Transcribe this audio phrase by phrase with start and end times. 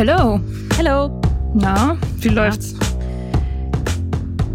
[0.00, 0.40] Hallo.
[0.78, 1.20] Hallo.
[1.54, 2.74] Na, wie läuft's?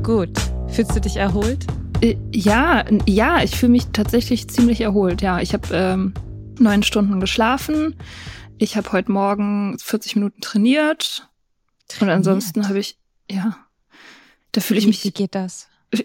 [0.02, 0.32] Gut.
[0.70, 1.68] Fühlst du dich erholt?
[2.02, 5.22] Äh, ja, ja, ich fühle mich tatsächlich ziemlich erholt.
[5.22, 6.16] Ja, ich habe ähm,
[6.58, 7.96] neun Stunden geschlafen.
[8.58, 11.30] Ich habe heute Morgen 40 Minuten trainiert.
[11.90, 12.02] trainiert.
[12.02, 12.98] Und ansonsten habe ich,
[13.30, 13.56] ja,
[14.52, 15.04] da fühle ich mich.
[15.04, 15.68] Wie geht das?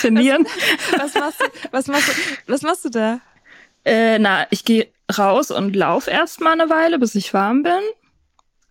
[0.00, 0.44] trainieren.
[0.98, 3.20] Was, was, machst du, was, machst du, was machst du da?
[3.84, 7.80] Äh, na, ich gehe raus und lauf erstmal eine Weile, bis ich warm bin.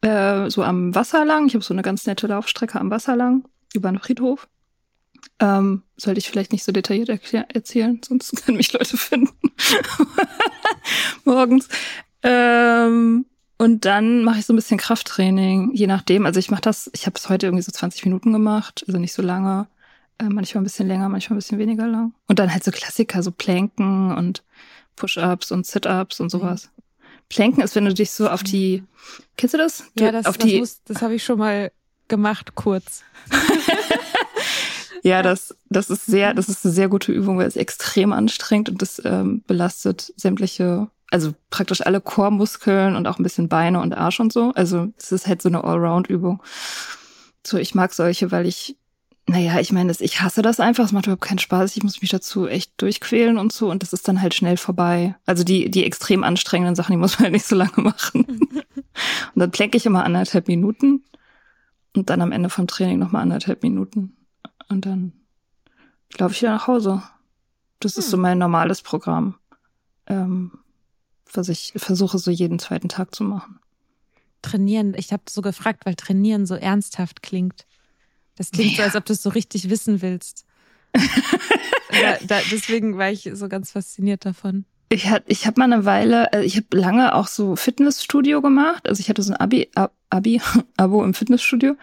[0.04, 1.48] Äh, so am Wasser lang.
[1.48, 4.50] Ich habe so eine ganz nette Laufstrecke am Wasser lang über einen Friedhof.
[5.40, 9.34] Ähm, sollte ich vielleicht nicht so detailliert erzählen, sonst können mich Leute finden.
[11.26, 11.70] Morgens.
[12.22, 13.26] Ähm,
[13.58, 16.26] und dann mache ich so ein bisschen Krafttraining, je nachdem.
[16.26, 19.14] Also ich mache das, ich habe es heute irgendwie so 20 Minuten gemacht, also nicht
[19.14, 19.68] so lange.
[20.20, 22.14] Äh, manchmal ein bisschen länger, manchmal ein bisschen weniger lang.
[22.28, 24.44] Und dann halt so Klassiker, so Planken und
[24.98, 26.72] Push-ups und Sit-ups und sowas.
[27.30, 28.84] Planken ist, wenn du dich so auf die,
[29.38, 29.86] kennst du das?
[29.96, 31.72] Du, ja, das, auf das, die, muss, das habe ich schon mal
[32.08, 33.04] gemacht, kurz.
[35.04, 38.70] ja, das, das ist sehr, das ist eine sehr gute Übung, weil es extrem anstrengend
[38.70, 43.94] und das ähm, belastet sämtliche, also praktisch alle Chormuskeln und auch ein bisschen Beine und
[43.94, 44.52] Arsch und so.
[44.56, 46.42] Also es ist halt so eine Allround-Übung.
[47.46, 48.78] So, ich mag solche, weil ich
[49.25, 51.75] naja, ich meine, ich hasse das einfach, es macht überhaupt keinen Spaß.
[51.78, 55.16] Ich muss mich dazu echt durchquälen und so und das ist dann halt schnell vorbei.
[55.25, 58.25] Also die, die extrem anstrengenden Sachen, die muss man halt nicht so lange machen.
[58.25, 61.03] und dann plänke ich immer anderthalb Minuten
[61.95, 64.17] und dann am Ende vom Training nochmal anderthalb Minuten.
[64.67, 65.13] Und dann
[66.17, 67.01] laufe ich wieder nach Hause.
[67.79, 68.22] Das ist so hm.
[68.22, 69.35] mein normales Programm,
[70.07, 70.51] ähm,
[71.31, 73.59] was ich versuche so jeden zweiten Tag zu machen.
[74.41, 77.66] Trainieren, ich habe so gefragt, weil trainieren so ernsthaft klingt.
[78.36, 78.78] Das klingt ja.
[78.78, 80.46] so, als ob du es so richtig wissen willst.
[80.94, 84.66] da, da, deswegen war ich so ganz fasziniert davon.
[84.90, 88.88] Ich, hat, ich habe mal eine Weile, also ich habe lange auch so Fitnessstudio gemacht.
[88.88, 89.70] Also ich hatte so ein Abi,
[90.10, 90.42] Abi,
[90.78, 91.76] Abo im Fitnessstudio,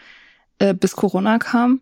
[0.58, 1.80] äh, bis Corona kam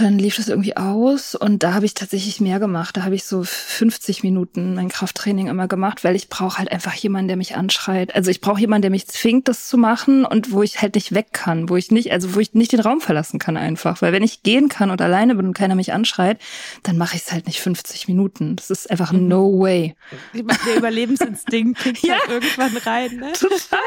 [0.00, 2.96] dann lief das irgendwie aus und da habe ich tatsächlich mehr gemacht.
[2.96, 6.94] Da habe ich so 50 Minuten mein Krafttraining immer gemacht, weil ich brauche halt einfach
[6.94, 8.14] jemanden, der mich anschreit.
[8.14, 11.14] Also ich brauche jemanden, der mich zwingt, das zu machen und wo ich halt nicht
[11.14, 14.02] weg kann, wo ich nicht, also wo ich nicht den Raum verlassen kann einfach.
[14.02, 16.38] Weil wenn ich gehen kann und alleine bin und keiner mich anschreit,
[16.82, 18.56] dann mache ich es halt nicht 50 Minuten.
[18.56, 19.28] Das ist einfach mhm.
[19.28, 19.94] no way.
[20.32, 22.14] Der Überlebensinstinkt kickt ja.
[22.14, 23.32] halt irgendwann rein, ne?
[23.32, 23.78] Total.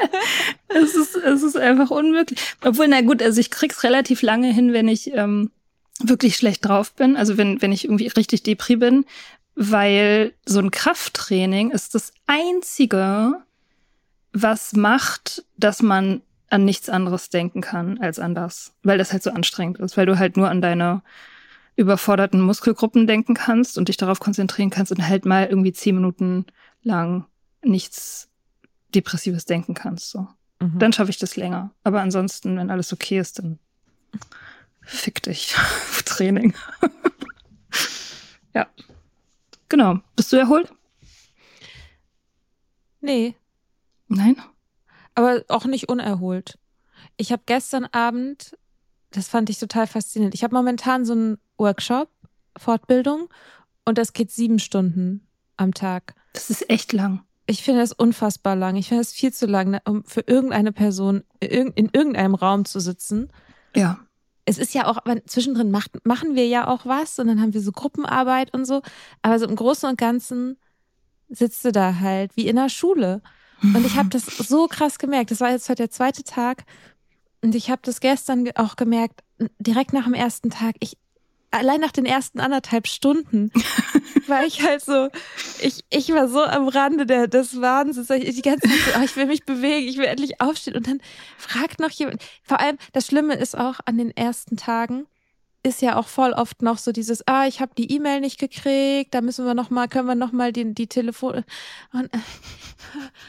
[0.70, 2.40] Es ist, es ist einfach unmöglich.
[2.64, 5.52] Obwohl, na gut, also ich krieg's relativ lange hin, wenn ich ähm,
[6.04, 9.06] wirklich schlecht drauf bin, also wenn, wenn ich irgendwie richtig depri bin,
[9.56, 13.42] weil so ein Krafttraining ist das einzige,
[14.34, 19.24] was macht, dass man an nichts anderes denken kann als an das, weil das halt
[19.24, 21.02] so anstrengend ist, weil du halt nur an deine
[21.76, 26.46] überforderten Muskelgruppen denken kannst und dich darauf konzentrieren kannst und halt mal irgendwie zehn Minuten
[26.84, 27.26] lang
[27.64, 28.30] nichts
[28.96, 30.10] Depressives denken kannst.
[30.10, 30.28] So.
[30.60, 30.80] Mhm.
[30.80, 31.72] Dann schaffe ich das länger.
[31.84, 33.60] Aber ansonsten, wenn alles okay ist, dann
[34.88, 35.54] Fick dich.
[36.06, 36.54] Training.
[38.54, 38.68] ja.
[39.68, 40.00] Genau.
[40.16, 40.74] Bist du erholt?
[43.02, 43.36] Nee.
[44.08, 44.38] Nein?
[45.14, 46.58] Aber auch nicht unerholt.
[47.18, 48.58] Ich habe gestern Abend,
[49.12, 50.34] das fand ich total faszinierend.
[50.34, 52.10] Ich habe momentan so einen Workshop,
[52.58, 53.28] Fortbildung,
[53.84, 55.28] und das geht sieben Stunden
[55.58, 56.16] am Tag.
[56.32, 57.24] Das ist echt lang.
[57.46, 58.78] Ich finde das unfassbar lang.
[58.78, 62.80] Ich finde das viel zu lang, ne, um für irgendeine Person in irgendeinem Raum zu
[62.80, 63.32] sitzen.
[63.76, 64.07] Ja
[64.48, 67.62] es ist ja auch, zwischendrin macht, machen wir ja auch was und dann haben wir
[67.62, 68.82] so Gruppenarbeit und so.
[69.22, 70.58] Aber so im Großen und Ganzen
[71.28, 73.22] sitzt du da halt wie in der Schule.
[73.62, 75.32] Und ich habe das so krass gemerkt.
[75.32, 76.64] Das war jetzt heute der zweite Tag.
[77.42, 79.22] Und ich habe das gestern auch gemerkt,
[79.60, 80.76] direkt nach dem ersten Tag.
[80.80, 80.98] Ich,
[81.52, 83.52] allein nach den ersten anderthalb Stunden
[84.28, 85.10] war ich halt so,
[85.60, 88.10] ich, ich war so am Rande der, des Wahnsinns.
[88.10, 90.76] Ich, die ganze Zeit so, oh, ich will mich bewegen, ich will endlich aufstehen.
[90.76, 91.02] Und dann
[91.38, 92.22] fragt noch jemand.
[92.44, 95.08] Vor allem, das Schlimme ist auch an den ersten Tagen,
[95.64, 99.14] ist ja auch voll oft noch so dieses, ah, ich habe die E-Mail nicht gekriegt,
[99.14, 101.44] da müssen wir noch mal, können wir noch mal die, die Telefon,
[101.94, 102.10] und,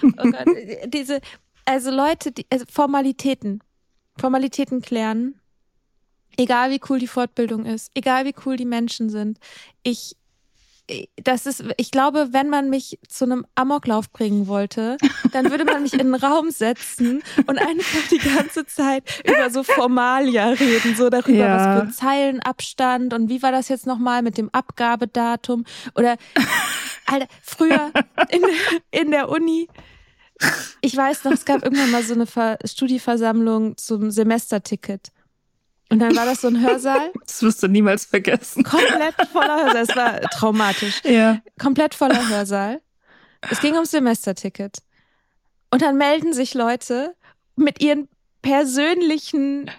[0.02, 0.46] oh Gott,
[0.86, 1.20] diese,
[1.64, 3.60] also Leute, die, also Formalitäten,
[4.18, 5.40] Formalitäten klären,
[6.38, 9.38] egal wie cool die Fortbildung ist, egal wie cool die Menschen sind.
[9.82, 10.16] Ich
[11.22, 14.96] das ist, ich glaube, wenn man mich zu einem Amoklauf bringen wollte,
[15.32, 19.62] dann würde man mich in einen Raum setzen und einfach die ganze Zeit über so
[19.64, 21.56] Formalia reden, so darüber, ja.
[21.56, 25.64] was für Zeilenabstand und wie war das jetzt nochmal mit dem Abgabedatum
[25.94, 26.16] oder,
[27.04, 27.92] Alter, früher
[28.30, 28.42] in,
[28.90, 29.68] in der Uni,
[30.80, 35.10] ich weiß noch, es gab irgendwann mal so eine Studieversammlung zum Semesterticket.
[35.90, 37.12] Und dann war das so ein Hörsaal.
[37.26, 38.62] Das wirst du niemals vergessen.
[38.64, 39.82] Komplett voller Hörsaal.
[39.82, 41.02] Es war traumatisch.
[41.04, 41.40] Ja.
[41.58, 42.80] Komplett voller Hörsaal.
[43.50, 44.78] Es ging ums Semesterticket.
[45.70, 47.14] Und dann melden sich Leute
[47.56, 48.08] mit ihren
[48.42, 49.70] persönlichen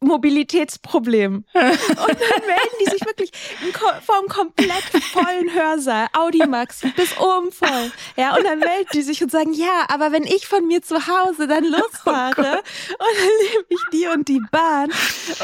[0.00, 1.44] Mobilitätsproblem.
[1.54, 3.30] Und dann melden die sich wirklich
[3.74, 7.90] vom komplett vollen Hörsaal, Audimax, bis oben voll.
[8.16, 11.06] Ja, und dann melden die sich und sagen, ja, aber wenn ich von mir zu
[11.06, 14.90] Hause dann losfahre oh und dann nehme ich die und die Bahn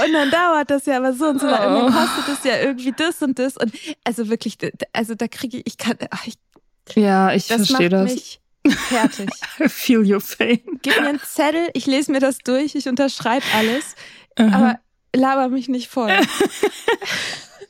[0.04, 1.76] und dann dauert das ja aber so und so, weil oh.
[1.76, 3.72] irgendwie kostet es ja irgendwie das und das und
[4.04, 4.58] also wirklich,
[4.92, 6.34] also da kriege ich, ich kann, ach, ich,
[6.94, 8.12] ja, ich das verstehe das.
[8.12, 9.28] Mich, Fertig.
[9.60, 10.60] I feel your pain.
[10.82, 13.94] Gib mir einen Zettel, ich lese mir das durch, ich unterschreibe alles.
[14.36, 14.56] Aha.
[14.56, 14.78] Aber
[15.14, 16.10] laber mich nicht voll.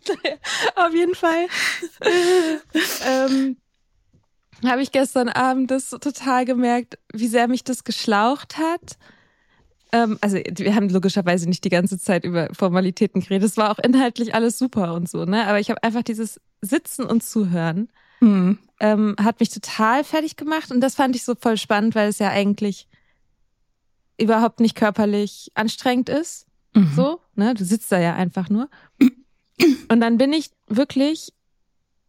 [0.76, 1.46] Auf jeden Fall
[3.06, 3.56] ähm,
[4.64, 8.98] habe ich gestern Abend das total gemerkt, wie sehr mich das geschlaucht hat.
[9.92, 13.48] Ähm, also wir haben logischerweise nicht die ganze Zeit über Formalitäten geredet.
[13.48, 15.46] Es war auch inhaltlich alles super und so, ne?
[15.46, 17.88] Aber ich habe einfach dieses Sitzen und Zuhören
[18.20, 18.58] mhm.
[18.80, 22.18] ähm, hat mich total fertig gemacht und das fand ich so voll spannend, weil es
[22.18, 22.88] ja eigentlich
[24.18, 26.46] überhaupt nicht körperlich anstrengend ist.
[26.74, 26.92] Mhm.
[26.94, 27.54] So, ne?
[27.54, 28.68] Du sitzt da ja einfach nur.
[29.88, 31.32] Und dann bin ich wirklich,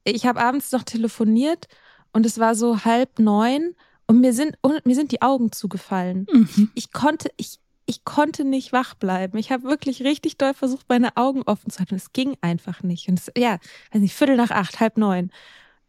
[0.03, 1.67] ich habe abends noch telefoniert
[2.13, 3.75] und es war so halb neun
[4.07, 6.27] und mir sind, und mir sind die Augen zugefallen.
[6.31, 6.71] Mhm.
[6.75, 9.37] Ich konnte, ich, ich konnte nicht wach bleiben.
[9.37, 11.95] Ich habe wirklich richtig doll versucht, meine Augen offen zu halten.
[11.95, 13.07] Es ging einfach nicht.
[13.07, 13.59] Und es, ja,
[13.91, 15.31] weiß nicht, Viertel nach acht, halb neun.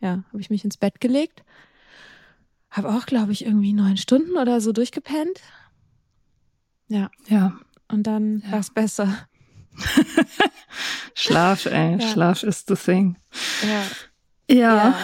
[0.00, 1.42] Ja, habe ich mich ins Bett gelegt.
[2.70, 5.40] Habe auch, glaube ich, irgendwie neun Stunden oder so durchgepennt.
[6.88, 7.10] Ja.
[7.28, 7.58] Ja.
[7.88, 8.52] Und dann ja.
[8.52, 9.26] war es besser.
[11.14, 11.98] Schlaf, ey.
[11.98, 12.00] Ja.
[12.00, 13.16] Schlaf ist the thing.
[13.62, 14.54] Ja.
[14.54, 14.76] ja.
[14.76, 14.94] ja.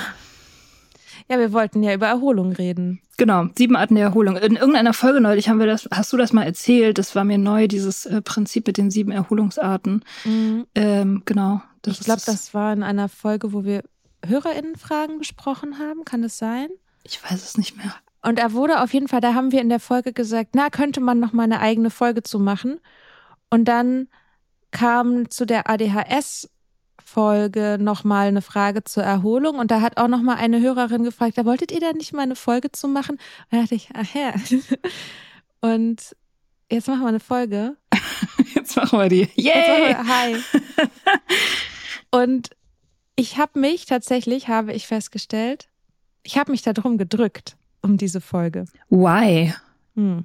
[1.28, 3.00] Ja, wir wollten ja über Erholung reden.
[3.16, 4.36] Genau, sieben Arten der Erholung.
[4.36, 6.98] In irgendeiner Folge neulich haben wir das, hast du das mal erzählt?
[6.98, 10.04] Das war mir neu, dieses äh, Prinzip mit den sieben Erholungsarten.
[10.24, 10.66] Mhm.
[10.74, 11.62] Ähm, genau.
[11.86, 13.82] ich glaube, das war in einer Folge, wo wir
[14.26, 16.04] HörerInnenfragen besprochen haben.
[16.04, 16.68] Kann das sein?
[17.04, 17.94] Ich weiß es nicht mehr.
[18.22, 21.00] Und er wurde auf jeden Fall, da haben wir in der Folge gesagt, na, könnte
[21.00, 22.80] man noch mal eine eigene Folge zu machen.
[23.50, 24.08] Und dann
[24.70, 26.48] kam zu der ADHS
[27.04, 31.02] Folge noch mal eine Frage zur Erholung und da hat auch noch mal eine Hörerin
[31.02, 33.16] gefragt, da wolltet ihr da nicht mal eine Folge zu machen?
[33.16, 33.20] Und
[33.50, 34.32] da dachte ich, ach ja.
[35.60, 36.16] Und
[36.70, 37.76] jetzt machen wir eine Folge.
[38.54, 39.28] Jetzt machen wir die.
[39.34, 39.88] Yay!
[39.88, 40.36] Wir, hi.
[42.10, 42.50] Und
[43.14, 45.68] ich habe mich tatsächlich, habe ich festgestellt,
[46.22, 48.64] ich habe mich da drum gedrückt um diese Folge.
[48.88, 49.52] Why?
[49.94, 50.24] Hm.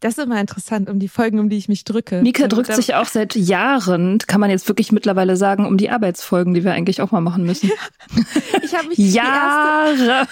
[0.00, 2.22] Das ist immer interessant, um die Folgen, um die ich mich drücke.
[2.22, 6.54] Mika drückt sich auch seit Jahren, kann man jetzt wirklich mittlerweile sagen, um die Arbeitsfolgen,
[6.54, 7.72] die wir eigentlich auch mal machen müssen.
[8.62, 9.96] ich habe mich Jahre.
[9.96, 10.28] Die erste,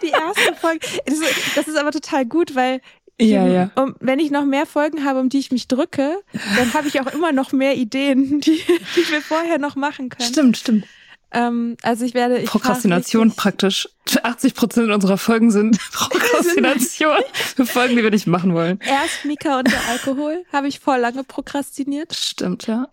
[0.02, 0.86] die erste Folge.
[1.06, 2.80] Das ist, das ist aber total gut, weil
[3.20, 3.70] ja, ja.
[3.76, 6.18] Um, wenn ich noch mehr Folgen habe, um die ich mich drücke,
[6.56, 8.60] dann habe ich auch immer noch mehr Ideen, die,
[8.96, 10.28] die wir vorher noch machen können.
[10.28, 10.84] Stimmt, stimmt.
[11.34, 12.38] Ähm, also ich werde.
[12.38, 13.88] Ich Prokrastination praktisch.
[14.22, 17.18] 80 Prozent unserer Folgen sind Prokrastination.
[17.32, 18.78] Für Folgen, die wir nicht machen wollen.
[18.80, 22.14] Erst Mika und der Alkohol habe ich voll lange prokrastiniert.
[22.14, 22.88] Stimmt, ja.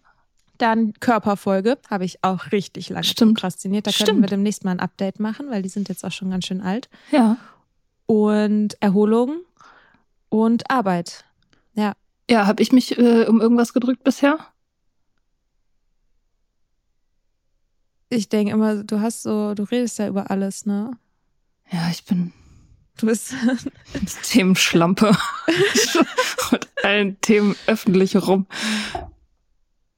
[0.57, 3.35] Dann Körperfolge habe ich auch richtig lange Stimmt.
[3.35, 3.85] prokrastiniert.
[3.85, 4.09] Da Stimmt.
[4.09, 6.61] können wir demnächst mal ein Update machen, weil die sind jetzt auch schon ganz schön
[6.61, 6.89] alt.
[7.11, 7.37] Ja.
[8.07, 9.41] Und Erholung
[10.29, 11.25] und Arbeit.
[11.75, 11.93] Ja.
[12.29, 14.39] Ja, habe ich mich äh, um irgendwas gedrückt bisher?
[18.11, 20.91] Ich denke immer, du hast so, du redest ja über alles, ne?
[21.71, 22.33] Ja, ich bin.
[22.97, 23.33] Du bist
[24.23, 25.17] Themenschlampe.
[26.51, 28.47] und allen Themen öffentlich rum.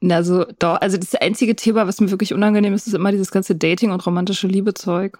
[0.08, 3.56] Also, doch, also das einzige Thema, was mir wirklich unangenehm ist, ist immer dieses ganze
[3.56, 5.18] Dating und romantische Liebezeug.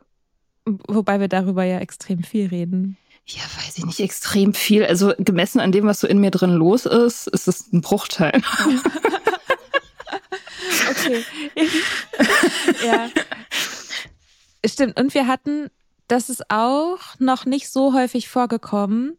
[0.66, 2.98] Wobei wir darüber ja extrem viel reden.
[3.26, 4.86] Ja, weiß ich nicht, extrem viel.
[4.86, 8.42] Also gemessen an dem, was so in mir drin los ist, ist es ein Bruchteil.
[10.90, 11.24] Okay.
[12.86, 13.10] ja.
[14.66, 15.00] Stimmt.
[15.00, 15.70] Und wir hatten,
[16.08, 19.18] das ist auch noch nicht so häufig vorgekommen,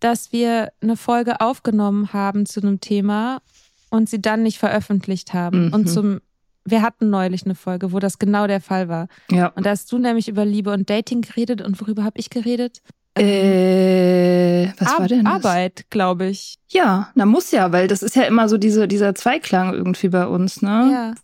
[0.00, 3.42] dass wir eine Folge aufgenommen haben zu einem Thema
[3.90, 5.66] und sie dann nicht veröffentlicht haben.
[5.66, 5.74] Mhm.
[5.74, 6.20] Und zum,
[6.64, 9.08] wir hatten neulich eine Folge, wo das genau der Fall war.
[9.30, 9.48] Ja.
[9.48, 12.82] Und da hast du nämlich über Liebe und Dating geredet und worüber habe ich geredet?
[13.18, 15.34] Äh, was Ar war denn das?
[15.44, 16.56] Arbeit, glaube ich.
[16.68, 20.26] Ja, na muss ja, weil das ist ja immer so diese, dieser Zweiklang irgendwie bei
[20.26, 20.90] uns, ne?
[20.92, 21.14] Ja.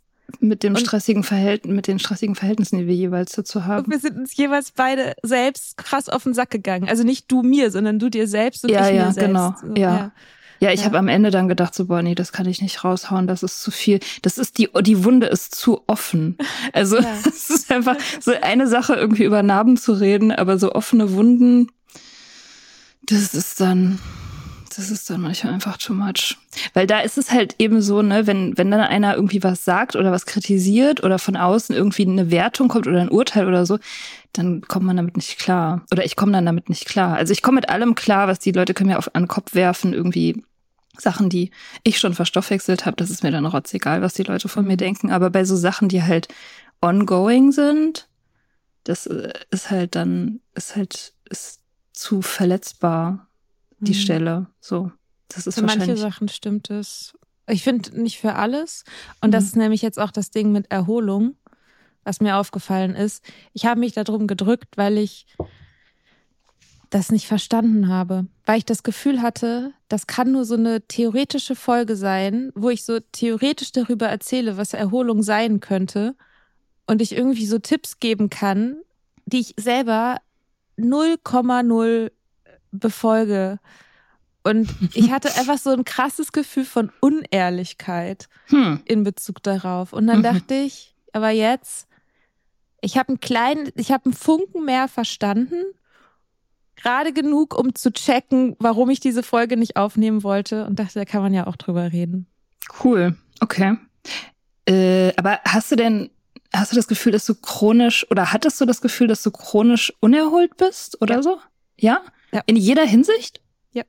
[0.40, 3.90] Mit dem Und- stressigen Verhältnis, mit den stressigen Verhältnissen, die wir jeweils dazu Und haben.
[3.90, 6.88] wir sind uns jeweils beide selbst krass auf den Sack gegangen.
[6.88, 9.26] Also nicht du mir, sondern du dir selbst und Ja, ich ja, mir selbst.
[9.28, 9.54] genau.
[9.60, 9.96] So, Ja.
[9.96, 10.12] Ja,
[10.60, 10.86] ich Ja.
[10.86, 13.62] habe am Ende dann gedacht, so, boah, nee, das kann ich nicht raushauen, das ist
[13.62, 14.00] zu viel.
[14.22, 16.36] Das ist die, die Wunde ist zu offen.
[16.72, 17.06] Also, Ja.
[17.26, 21.68] es ist einfach so eine Sache, irgendwie über Narben zu reden, aber so offene Wunden,
[23.02, 23.98] das ist dann,
[24.76, 26.36] das ist dann manchmal einfach too much.
[26.74, 29.94] Weil da ist es halt eben so, ne, wenn, wenn dann einer irgendwie was sagt
[29.96, 33.78] oder was kritisiert oder von außen irgendwie eine Wertung kommt oder ein Urteil oder so,
[34.38, 35.84] dann kommt man damit nicht klar.
[35.92, 37.16] Oder ich komme dann damit nicht klar.
[37.16, 39.54] Also ich komme mit allem klar, was die Leute können mir auf an den Kopf
[39.54, 40.44] werfen, irgendwie
[40.98, 41.50] Sachen, die
[41.82, 45.10] ich schon verstoffwechselt habe, das ist mir dann rotzegal, was die Leute von mir denken.
[45.10, 46.28] Aber bei so Sachen, die halt
[46.80, 48.08] ongoing sind,
[48.84, 51.60] das äh, ist halt dann, ist halt, ist
[51.92, 53.28] zu verletzbar,
[53.78, 53.96] die Mhm.
[53.96, 54.46] Stelle.
[54.60, 54.90] So.
[55.28, 55.96] Das ist Für manche.
[55.96, 57.14] Sachen stimmt es.
[57.48, 58.84] Ich finde nicht für alles.
[59.20, 59.48] Und das Mhm.
[59.48, 61.36] ist nämlich jetzt auch das Ding mit Erholung,
[62.06, 63.24] was mir aufgefallen ist.
[63.52, 65.26] Ich habe mich darum gedrückt, weil ich
[66.90, 68.26] das nicht verstanden habe.
[68.44, 72.84] Weil ich das Gefühl hatte, das kann nur so eine theoretische Folge sein, wo ich
[72.84, 76.14] so theoretisch darüber erzähle, was Erholung sein könnte.
[76.86, 78.76] Und ich irgendwie so Tipps geben kann,
[79.24, 80.18] die ich selber
[80.78, 82.12] 0,0
[82.70, 83.58] befolge.
[84.44, 88.80] Und ich hatte einfach so ein krasses Gefühl von Unehrlichkeit Hm.
[88.84, 89.92] in Bezug darauf.
[89.92, 91.88] Und dann dachte ich, aber jetzt,
[92.86, 95.62] ich habe einen kleinen, ich habe einen Funken mehr verstanden.
[96.76, 100.66] Gerade genug, um zu checken, warum ich diese Folge nicht aufnehmen wollte.
[100.66, 102.26] Und dachte, da kann man ja auch drüber reden.
[102.84, 103.16] Cool.
[103.40, 103.76] Okay.
[104.68, 106.10] Äh, aber hast du denn,
[106.52, 109.92] hast du das Gefühl, dass du chronisch oder hattest du das Gefühl, dass du chronisch
[110.00, 111.22] unerholt bist oder Ja.
[111.22, 111.40] so?
[111.78, 112.02] Ja?
[112.32, 112.42] Ja.
[112.46, 113.40] In jeder Hinsicht?
[113.72, 113.82] Ja.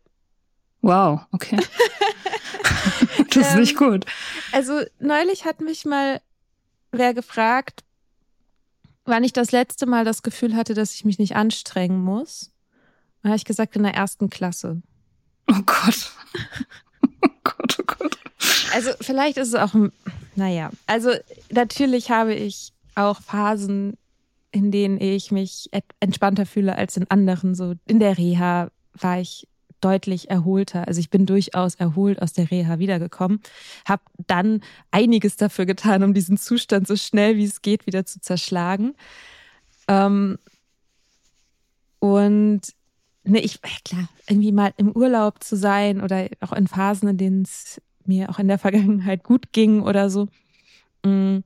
[0.81, 1.57] Wow, okay.
[3.29, 4.05] das ist Ähm, nicht gut.
[4.53, 6.21] Also neulich hat mich mal
[6.91, 7.83] wer gefragt,
[9.07, 12.51] wann ich das letzte Mal das Gefühl hatte, dass ich mich nicht anstrengen muss.
[13.23, 14.81] Habe ich gesagt, in der ersten Klasse.
[15.49, 16.11] Oh Gott.
[17.21, 18.17] Oh Gott, oh Gott.
[18.73, 19.73] Also vielleicht ist es auch,
[20.35, 21.11] naja, also
[21.49, 23.97] natürlich habe ich auch Phasen,
[24.51, 27.55] in denen ich mich entspannter fühle als in anderen.
[27.55, 29.47] So in der Reha war ich
[29.81, 30.87] deutlich erholter.
[30.87, 33.41] Also ich bin durchaus erholt aus der Reha wiedergekommen,
[33.85, 38.19] habe dann einiges dafür getan, um diesen Zustand so schnell wie es geht wieder zu
[38.19, 38.95] zerschlagen.
[39.87, 40.37] Ähm,
[41.99, 42.61] und
[43.23, 47.41] ne, ich, klar, irgendwie mal im Urlaub zu sein oder auch in Phasen, in denen
[47.43, 50.27] es mir auch in der Vergangenheit gut ging oder so.
[51.03, 51.39] Mm.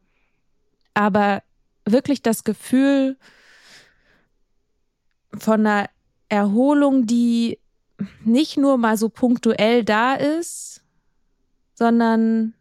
[0.93, 1.41] Aber
[1.85, 3.17] wirklich das Gefühl
[5.37, 5.89] von einer
[6.27, 7.59] Erholung, die
[8.23, 10.81] nicht nur mal so punktuell da ist,
[11.73, 12.53] sondern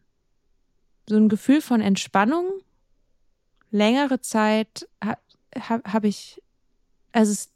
[1.08, 2.46] so ein Gefühl von Entspannung,
[3.70, 5.20] längere Zeit habe
[5.84, 6.40] hab, ich,
[7.12, 7.52] also es ist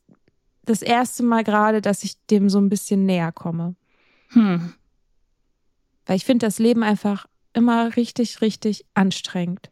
[0.65, 3.77] das erste Mal gerade, dass ich dem so ein bisschen näher komme.
[4.31, 4.75] Hm.
[6.07, 9.71] Weil ich finde das Leben einfach immer richtig, richtig anstrengend.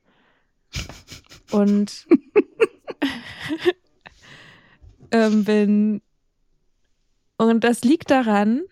[1.51, 2.07] Und
[5.11, 6.03] ähm, bin
[7.49, 8.63] und das liegt daran,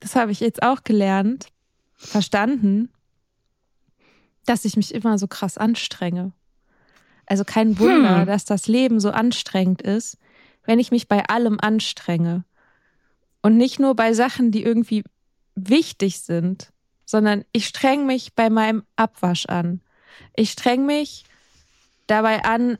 [0.00, 1.48] das habe ich jetzt auch gelernt,
[1.94, 2.90] verstanden,
[4.46, 6.32] dass ich mich immer so krass anstrenge.
[7.26, 8.26] Also kein Wunder, Hm.
[8.26, 10.18] dass das Leben so anstrengend ist,
[10.64, 12.44] wenn ich mich bei allem anstrenge.
[13.42, 15.04] Und nicht nur bei Sachen, die irgendwie
[15.54, 16.72] wichtig sind,
[17.06, 19.80] sondern ich streng mich bei meinem Abwasch an.
[20.34, 21.24] Ich streng mich
[22.06, 22.78] dabei an,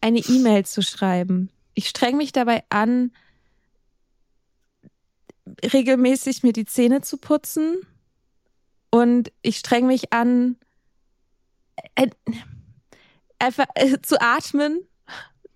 [0.00, 1.50] eine E-Mail zu schreiben.
[1.74, 3.12] Ich streng mich dabei an,
[5.72, 7.86] regelmäßig mir die Zähne zu putzen.
[8.90, 10.56] Und ich streng mich an,
[11.94, 12.08] äh,
[13.38, 14.80] einfach äh, zu atmen.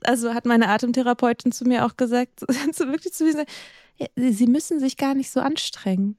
[0.04, 2.40] Also hat meine Atemtherapeutin zu mir auch gesagt,
[2.72, 3.26] so wirklich zu
[3.98, 6.18] ja, sie müssen sich gar nicht so anstrengen.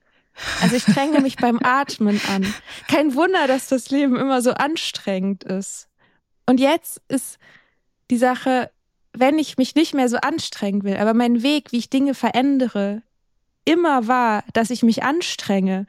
[0.61, 2.53] Also ich strenge mich beim Atmen an.
[2.87, 5.87] Kein Wunder, dass das Leben immer so anstrengend ist.
[6.45, 7.37] Und jetzt ist
[8.09, 8.71] die Sache,
[9.13, 13.01] wenn ich mich nicht mehr so anstrengen will, aber mein Weg, wie ich Dinge verändere,
[13.67, 15.85] immer war, dass ich mich anstrenge.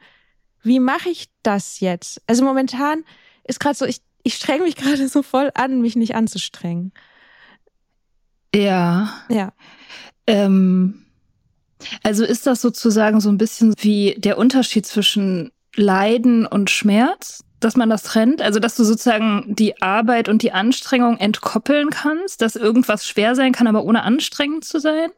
[0.61, 2.21] Wie mache ich das jetzt?
[2.27, 3.05] Also momentan
[3.45, 6.91] ist gerade so, ich, ich strenge mich gerade so voll an, mich nicht anzustrengen.
[8.53, 9.13] Ja.
[9.29, 9.53] Ja.
[10.27, 11.05] Ähm,
[12.03, 17.75] also ist das sozusagen so ein bisschen wie der Unterschied zwischen Leiden und Schmerz, dass
[17.75, 22.55] man das trennt, also dass du sozusagen die Arbeit und die Anstrengung entkoppeln kannst, dass
[22.55, 25.09] irgendwas schwer sein kann, aber ohne anstrengend zu sein?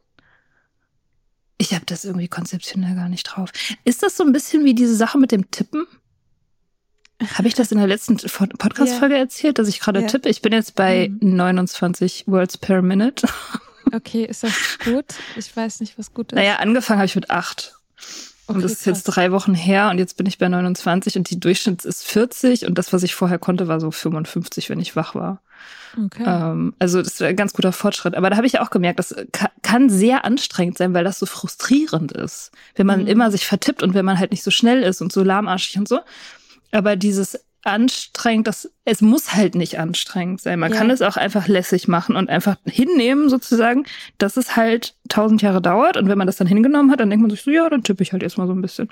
[1.61, 3.51] Ich habe das irgendwie konzeptionell gar nicht drauf.
[3.83, 5.85] Ist das so ein bisschen wie diese Sache mit dem Tippen?
[7.35, 9.23] Habe ich das in der letzten Podcast-Folge yeah.
[9.23, 10.09] erzählt, dass ich gerade yeah.
[10.09, 10.27] tippe?
[10.27, 11.35] Ich bin jetzt bei mhm.
[11.35, 13.27] 29 Words per Minute.
[13.93, 14.53] Okay, ist das
[14.85, 15.05] gut?
[15.35, 16.37] Ich weiß nicht, was gut ist.
[16.37, 17.75] Naja, angefangen habe ich mit acht.
[18.47, 21.29] Okay, und das ist jetzt drei Wochen her und jetzt bin ich bei 29 und
[21.29, 24.95] die Durchschnitt ist 40 und das, was ich vorher konnte, war so 55, wenn ich
[24.95, 25.41] wach war.
[25.97, 26.23] Okay.
[26.25, 28.15] Ähm, also das ist ein ganz guter Fortschritt.
[28.15, 29.15] Aber da habe ich auch gemerkt, das
[29.61, 32.51] kann sehr anstrengend sein, weil das so frustrierend ist.
[32.75, 33.07] Wenn man mhm.
[33.07, 35.87] immer sich vertippt und wenn man halt nicht so schnell ist und so lahmarschig und
[35.87, 35.99] so.
[36.71, 40.59] Aber dieses anstrengend, das, es muss halt nicht anstrengend sein.
[40.59, 40.77] Man ja.
[40.77, 43.85] kann es auch einfach lässig machen und einfach hinnehmen, sozusagen,
[44.17, 45.97] dass es halt tausend Jahre dauert.
[45.97, 48.01] Und wenn man das dann hingenommen hat, dann denkt man sich so, ja, dann tippe
[48.03, 48.89] ich halt erstmal so ein bisschen.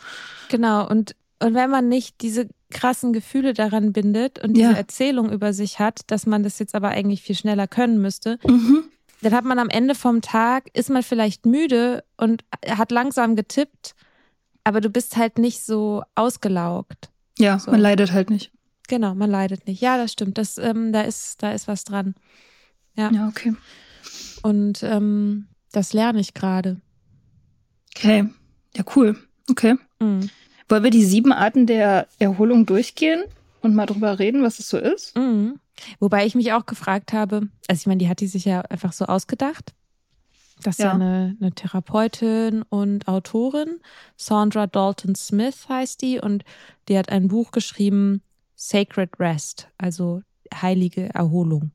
[0.49, 0.87] Genau.
[0.87, 4.77] Und, und wenn man nicht diese krassen Gefühle daran bindet und diese ja.
[4.77, 8.83] Erzählung über sich hat, dass man das jetzt aber eigentlich viel schneller können müsste, mhm.
[9.21, 13.95] dann hat man am Ende vom Tag, ist man vielleicht müde und hat langsam getippt,
[14.63, 17.09] aber du bist halt nicht so ausgelaugt.
[17.37, 17.71] Ja, so.
[17.71, 18.51] man leidet halt nicht.
[18.87, 19.81] Genau, man leidet nicht.
[19.81, 20.37] Ja, das stimmt.
[20.37, 22.15] Das, ähm, da ist, da ist was dran.
[22.95, 23.11] Ja.
[23.11, 23.53] Ja, okay.
[24.41, 26.81] Und ähm, das lerne ich gerade.
[27.95, 28.27] Okay.
[28.75, 29.15] Ja, cool.
[29.49, 29.75] Okay.
[29.99, 30.29] Mhm.
[30.69, 33.23] Wollen wir die sieben Arten der Erholung durchgehen
[33.61, 35.17] und mal drüber reden, was es so ist?
[35.17, 35.59] Mhm.
[35.99, 38.93] Wobei ich mich auch gefragt habe, also ich meine, die hat die sich ja einfach
[38.93, 39.73] so ausgedacht.
[40.61, 43.79] Das ist ja, ja eine, eine, Therapeutin und Autorin.
[44.17, 46.43] Sandra Dalton Smith heißt die und
[46.87, 48.21] die hat ein Buch geschrieben,
[48.55, 50.21] Sacred Rest, also
[50.53, 51.71] heilige Erholung.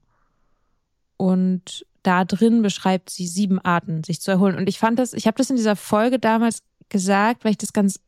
[1.16, 4.56] Und da drin beschreibt sie sieben Arten, sich zu erholen.
[4.56, 7.72] Und ich fand das, ich habe das in dieser Folge damals gesagt, weil ich das
[7.72, 8.00] ganz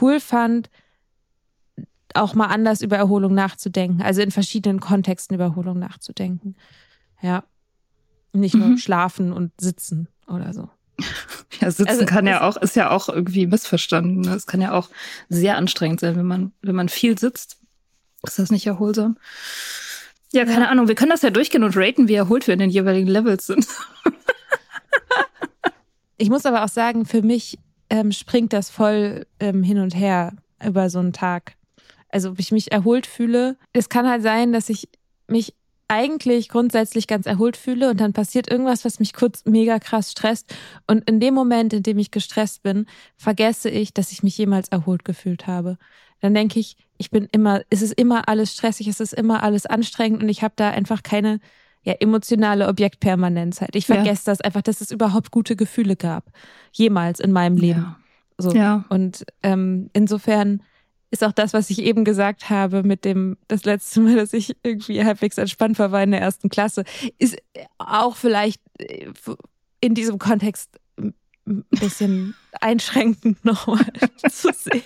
[0.00, 0.70] cool fand,
[2.14, 6.56] auch mal anders über Erholung nachzudenken, also in verschiedenen Kontexten über Erholung nachzudenken.
[7.22, 7.44] Ja.
[8.32, 8.78] Nicht nur mhm.
[8.78, 10.68] schlafen und sitzen oder so.
[11.60, 14.20] Ja, sitzen also, kann ja auch, ist ja auch irgendwie missverstanden.
[14.20, 14.34] Ne?
[14.34, 14.90] Es kann ja auch
[15.28, 17.58] sehr anstrengend sein, wenn man, wenn man viel sitzt.
[18.22, 19.18] Ist das nicht erholsam?
[20.32, 20.68] Ja, keine ja.
[20.68, 20.86] Ahnung.
[20.86, 23.66] Wir können das ja durchgehen und raten, wie erholt wir in den jeweiligen Levels sind.
[26.16, 27.58] ich muss aber auch sagen, für mich
[27.90, 31.54] ähm, springt das voll ähm, hin und her über so einen Tag.
[32.10, 33.56] Also, ob ich mich erholt fühle.
[33.72, 34.88] Es kann halt sein, dass ich
[35.26, 35.54] mich
[35.88, 40.54] eigentlich grundsätzlich ganz erholt fühle und dann passiert irgendwas, was mich kurz mega krass stresst.
[40.86, 44.68] Und in dem Moment, in dem ich gestresst bin, vergesse ich, dass ich mich jemals
[44.68, 45.78] erholt gefühlt habe.
[46.20, 49.64] Dann denke ich, ich bin immer, es ist immer alles stressig, es ist immer alles
[49.64, 51.40] anstrengend und ich habe da einfach keine
[51.88, 53.74] ja, emotionale Objektpermanenz halt.
[53.74, 54.32] Ich vergesse ja.
[54.32, 56.30] das einfach, dass es überhaupt gute Gefühle gab.
[56.70, 57.80] Jemals in meinem Leben.
[57.80, 57.96] Ja.
[58.36, 58.52] So.
[58.52, 58.84] Ja.
[58.90, 60.62] Und ähm, insofern
[61.10, 64.54] ist auch das, was ich eben gesagt habe mit dem, das letzte Mal, dass ich
[64.62, 66.84] irgendwie halbwegs entspannt war, war in der ersten Klasse,
[67.16, 67.38] ist
[67.78, 69.10] auch vielleicht äh,
[69.80, 73.86] in diesem Kontext ein bisschen einschränkend nochmal
[74.28, 74.82] zu sehen.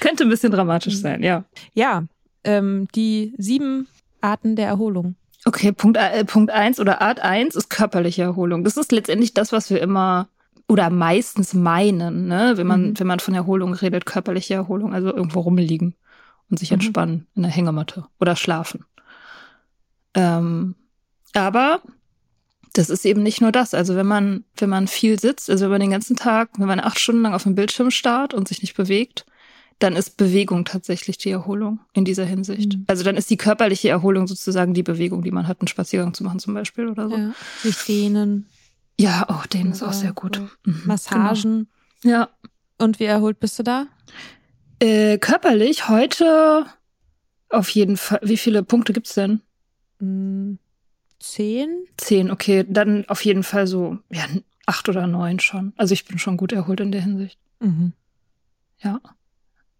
[0.00, 1.44] Könnte ein bisschen dramatisch sein, ja.
[1.74, 2.04] Ja,
[2.44, 3.88] ähm, die sieben
[4.22, 5.16] Arten der Erholung.
[5.46, 8.64] Okay, Punkt, äh, Punkt eins oder Art eins ist körperliche Erholung.
[8.64, 10.28] Das ist letztendlich das, was wir immer
[10.66, 12.54] oder meistens meinen, ne?
[12.56, 12.98] wenn man, mhm.
[12.98, 15.94] wenn man von Erholung redet, körperliche Erholung, also irgendwo rumliegen
[16.50, 16.74] und sich mhm.
[16.74, 18.84] entspannen in der Hängematte oder schlafen.
[20.14, 20.74] Ähm,
[21.32, 21.80] aber
[22.72, 23.72] das ist eben nicht nur das.
[23.72, 26.80] Also wenn man, wenn man viel sitzt, also wenn man den ganzen Tag, wenn man
[26.80, 29.26] acht Stunden lang auf dem Bildschirm starrt und sich nicht bewegt,
[29.78, 32.76] dann ist Bewegung tatsächlich die Erholung in dieser Hinsicht.
[32.76, 32.84] Mhm.
[32.86, 36.24] Also dann ist die körperliche Erholung sozusagen die Bewegung, die man hat, einen Spaziergang zu
[36.24, 37.16] machen zum Beispiel oder so.
[37.16, 38.46] Ja, sich dehnen.
[38.98, 40.40] Ja, auch dehnen ist auch sehr gut.
[40.64, 41.68] Mhm, Massagen.
[42.02, 42.16] Genau.
[42.16, 42.28] Ja.
[42.78, 43.86] Und wie erholt bist du da?
[44.80, 46.66] Äh, körperlich heute
[47.50, 48.20] auf jeden Fall.
[48.22, 49.40] Wie viele Punkte gibt's denn?
[49.98, 50.58] Mhm.
[51.18, 51.84] Zehn?
[51.96, 52.64] Zehn, okay.
[52.68, 54.24] Dann auf jeden Fall so, ja,
[54.66, 55.72] acht oder neun schon.
[55.76, 57.38] Also ich bin schon gut erholt in der Hinsicht.
[57.60, 57.92] Mhm.
[58.78, 59.00] Ja.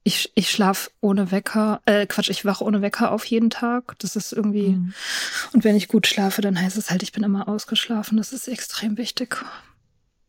[0.07, 3.99] Ich, ich schlaf ohne Wecker, äh, Quatsch, ich wache ohne Wecker auf jeden Tag.
[3.99, 4.71] Das ist irgendwie.
[4.71, 4.95] Mhm.
[5.53, 8.17] Und wenn ich gut schlafe, dann heißt es halt, ich bin immer ausgeschlafen.
[8.17, 9.45] Das ist extrem wichtig.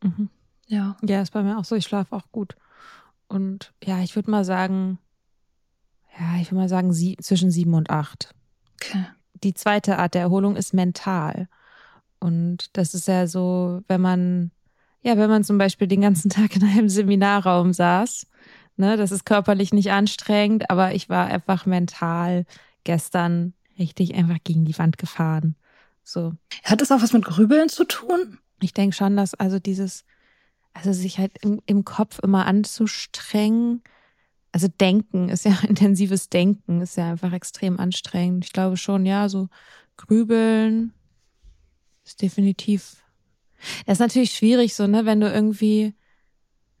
[0.02, 0.30] Mhm.
[0.66, 0.96] Ja.
[1.02, 1.76] Ja, ist bei mir auch so.
[1.76, 2.56] Ich schlafe auch gut.
[3.28, 4.98] Und ja, ich würde mal sagen,
[6.18, 8.34] ja, ich würde mal sagen, sie, zwischen sieben und acht.
[8.74, 9.06] Okay
[9.42, 11.48] die zweite Art der Erholung ist mental.
[12.20, 14.50] Und das ist ja so, wenn man,
[15.02, 18.26] ja, wenn man zum Beispiel den ganzen Tag in einem Seminarraum saß,
[18.78, 22.44] ne, das ist körperlich nicht anstrengend, aber ich war einfach mental
[22.84, 25.56] gestern richtig einfach gegen die Wand gefahren.
[26.02, 26.32] So.
[26.64, 28.38] Hat das auch was mit Grübeln zu tun?
[28.60, 30.04] Ich denke schon, dass also dieses,
[30.72, 33.82] also sich halt im, im Kopf immer anzustrengen,
[34.52, 38.46] also Denken ist ja intensives Denken, ist ja einfach extrem anstrengend.
[38.46, 39.48] Ich glaube schon, ja, so
[39.96, 40.92] Grübeln
[42.04, 42.96] ist definitiv.
[43.86, 45.94] Das ist natürlich schwierig, so, ne, wenn du irgendwie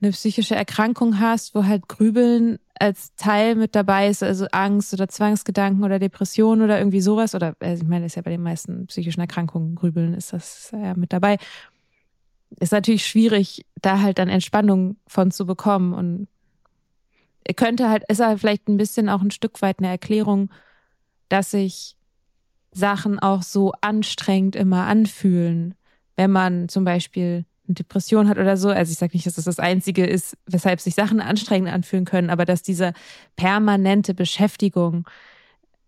[0.00, 5.08] eine psychische Erkrankung hast, wo halt Grübeln als Teil mit dabei ist, also Angst oder
[5.08, 8.42] Zwangsgedanken oder Depression oder irgendwie sowas, oder also ich meine, das ist ja bei den
[8.42, 11.38] meisten psychischen Erkrankungen, Grübeln ist das ja mit dabei,
[12.60, 16.28] ist natürlich schwierig, da halt dann Entspannung von zu bekommen und
[17.56, 20.50] könnte halt, ist halt vielleicht ein bisschen auch ein Stück weit eine Erklärung,
[21.28, 21.96] dass sich
[22.72, 25.74] Sachen auch so anstrengend immer anfühlen,
[26.16, 28.68] wenn man zum Beispiel eine Depression hat oder so.
[28.70, 32.30] Also ich sage nicht, dass das das Einzige ist, weshalb sich Sachen anstrengend anfühlen können,
[32.30, 32.92] aber dass diese
[33.36, 35.08] permanente Beschäftigung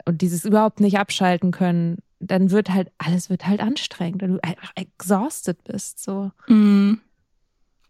[0.04, 4.38] und dieses überhaupt nicht abschalten können, dann wird halt, alles wird halt anstrengend, weil du
[4.42, 6.30] einfach exhausted bist, so.
[6.48, 6.94] Mm.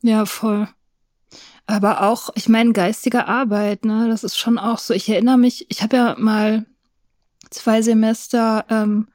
[0.02, 0.68] Ja, voll.
[1.66, 4.94] Aber auch, ich meine, geistige Arbeit, ne, das ist schon auch so.
[4.94, 6.64] Ich erinnere mich, ich habe ja mal
[7.50, 9.08] zwei Semester ähm,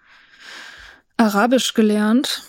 [1.18, 2.44] Arabisch gelernt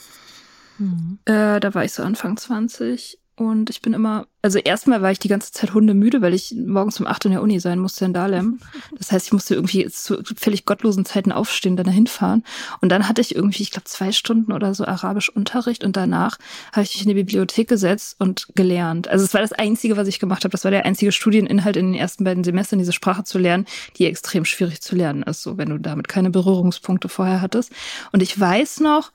[0.79, 1.19] Mhm.
[1.25, 5.19] Äh, da war ich so Anfang 20 und ich bin immer, also erstmal war ich
[5.19, 8.15] die ganze Zeit hundemüde, weil ich morgens um acht in der Uni sein musste in
[8.15, 8.59] Dahlem.
[8.97, 12.45] Das heißt, ich musste irgendwie zu völlig gottlosen Zeiten aufstehen, dann dahin fahren.
[12.81, 16.39] Und dann hatte ich irgendwie, ich glaube, zwei Stunden oder so Arabisch-Unterricht und danach
[16.73, 19.09] habe ich mich in die Bibliothek gesetzt und gelernt.
[19.09, 20.53] Also es war das Einzige, was ich gemacht habe.
[20.53, 23.67] Das war der einzige Studieninhalt in den ersten beiden Semestern, diese Sprache zu lernen,
[23.99, 27.71] die extrem schwierig zu lernen ist, so wenn du damit keine Berührungspunkte vorher hattest.
[28.13, 29.13] Und ich weiß noch,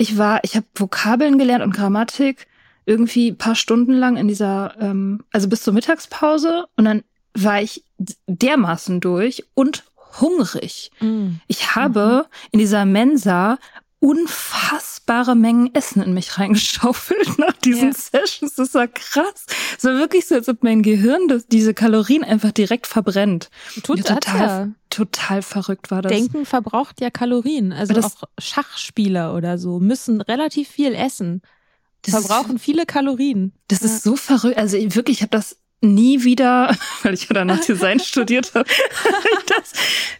[0.00, 2.46] ich war, ich habe Vokabeln gelernt und Grammatik
[2.86, 7.84] irgendwie paar Stunden lang in dieser, ähm, also bis zur Mittagspause und dann war ich
[8.26, 9.84] dermaßen durch und
[10.18, 10.90] hungrig.
[11.00, 11.32] Mm.
[11.48, 12.34] Ich habe mhm.
[12.52, 13.58] in dieser Mensa
[14.00, 17.94] unfassbare Mengen Essen in mich reingeschaufelt nach diesen ja.
[17.94, 18.54] Sessions.
[18.54, 19.44] Das war krass.
[19.76, 23.50] Es war wirklich so, als ob mein Gehirn das, diese Kalorien einfach direkt verbrennt.
[23.82, 24.68] Tut ja, total, ja.
[24.88, 26.12] total verrückt war das.
[26.12, 27.72] Denken verbraucht ja Kalorien.
[27.72, 31.42] Also das, auch Schachspieler oder so müssen relativ viel essen.
[32.02, 33.52] Verbrauchen ist, viele Kalorien.
[33.68, 33.86] Das ja.
[33.86, 34.56] ist so verrückt.
[34.56, 38.68] Also wirklich, ich habe das nie wieder, weil ich ja danach Design studiert habe,
[39.46, 39.72] das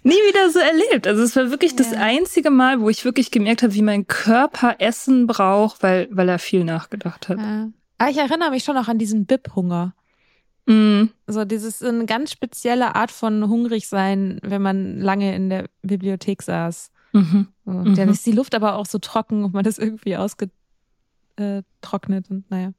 [0.02, 1.06] nie wieder so erlebt.
[1.06, 1.78] Also es war wirklich ja.
[1.78, 6.28] das einzige Mal, wo ich wirklich gemerkt habe, wie mein Körper Essen braucht, weil, weil
[6.28, 7.38] er viel nachgedacht hat.
[7.38, 7.68] Ja.
[7.98, 9.94] Aber ah, ich erinnere mich schon noch an diesen Bib-Hunger.
[10.64, 11.04] Mm.
[11.26, 16.42] So dieses eine ganz spezielle Art von hungrig sein, wenn man lange in der Bibliothek
[16.42, 16.90] saß.
[17.12, 17.48] Mhm.
[17.66, 17.94] So, mhm.
[17.94, 22.72] Dann ist die Luft aber auch so trocken und man ist irgendwie ausgetrocknet und naja.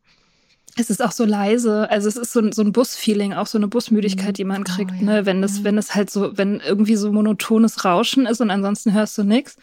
[0.78, 3.58] Es ist auch so leise, also es ist so, ein, so ein Busfeeling, auch so
[3.58, 5.02] eine Busmüdigkeit, die man oh, kriegt, oh, ja.
[5.02, 5.26] ne?
[5.26, 9.18] Wenn es, wenn es halt so, wenn irgendwie so monotones Rauschen ist und ansonsten hörst
[9.18, 9.58] du nichts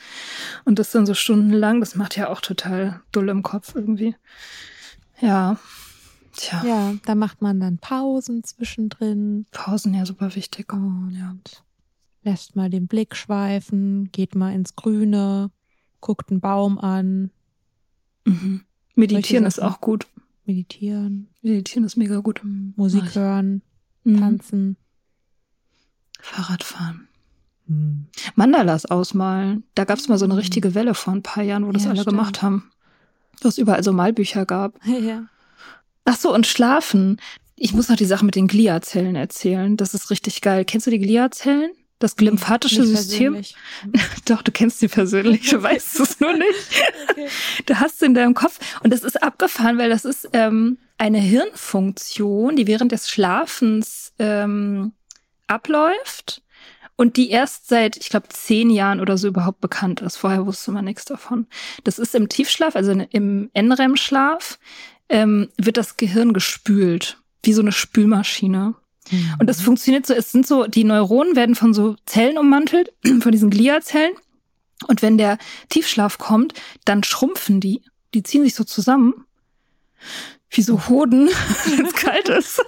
[0.64, 4.14] und das dann so stundenlang, das macht ja auch total dull im Kopf irgendwie.
[5.20, 5.58] Ja.
[6.36, 6.62] Tja.
[6.64, 9.46] Ja, da macht man dann Pausen zwischendrin.
[9.50, 10.72] Pausen, ja, super wichtig.
[10.72, 11.34] Und ja.
[12.22, 15.50] lässt mal den Blick schweifen, geht mal ins Grüne,
[16.00, 17.30] guckt einen Baum an.
[18.24, 18.62] Mhm.
[18.94, 20.06] Meditieren ist auch gut.
[20.48, 21.28] Meditieren.
[21.42, 22.40] Meditieren ist mega gut.
[22.42, 23.60] Musik hören,
[24.04, 24.18] mhm.
[24.18, 24.76] tanzen.
[26.18, 27.06] Fahrradfahren.
[27.66, 28.06] Mhm.
[28.34, 29.64] Mandalas ausmalen.
[29.74, 30.40] Da gab es mal so eine mhm.
[30.40, 32.16] richtige Welle vor ein paar Jahren, wo das ja, alle stimmt.
[32.16, 32.70] gemacht haben.
[33.42, 34.80] Wo es überall so Malbücher gab.
[34.86, 35.26] Ja.
[36.06, 37.20] Ach so, und schlafen.
[37.54, 39.76] Ich muss noch die Sache mit den Gliazellen erzählen.
[39.76, 40.64] Das ist richtig geil.
[40.64, 41.72] Kennst du die Gliazellen?
[41.98, 43.42] Das lymphatische System.
[44.26, 46.82] Doch, du kennst sie persönlich, du weißt es nur nicht.
[47.10, 47.28] Okay.
[47.66, 48.58] Du hast sie in deinem Kopf.
[48.82, 54.92] Und das ist abgefahren, weil das ist ähm, eine Hirnfunktion, die während des Schlafens ähm,
[55.48, 56.42] abläuft
[56.98, 60.16] und die erst seit, ich glaube, zehn Jahren oder so überhaupt bekannt ist.
[60.16, 61.46] Vorher wusste man nichts davon.
[61.84, 64.58] Das ist im Tiefschlaf, also im NREM-Schlaf,
[65.08, 68.74] ähm, wird das Gehirn gespült, wie so eine Spülmaschine.
[69.38, 73.32] Und das funktioniert so, es sind so, die Neuronen werden von so Zellen ummantelt, von
[73.32, 74.12] diesen Gliazellen.
[74.86, 77.82] Und wenn der Tiefschlaf kommt, dann schrumpfen die.
[78.14, 79.24] Die ziehen sich so zusammen.
[80.50, 81.28] Wie so Hoden,
[81.66, 82.60] wenn es kalt ist.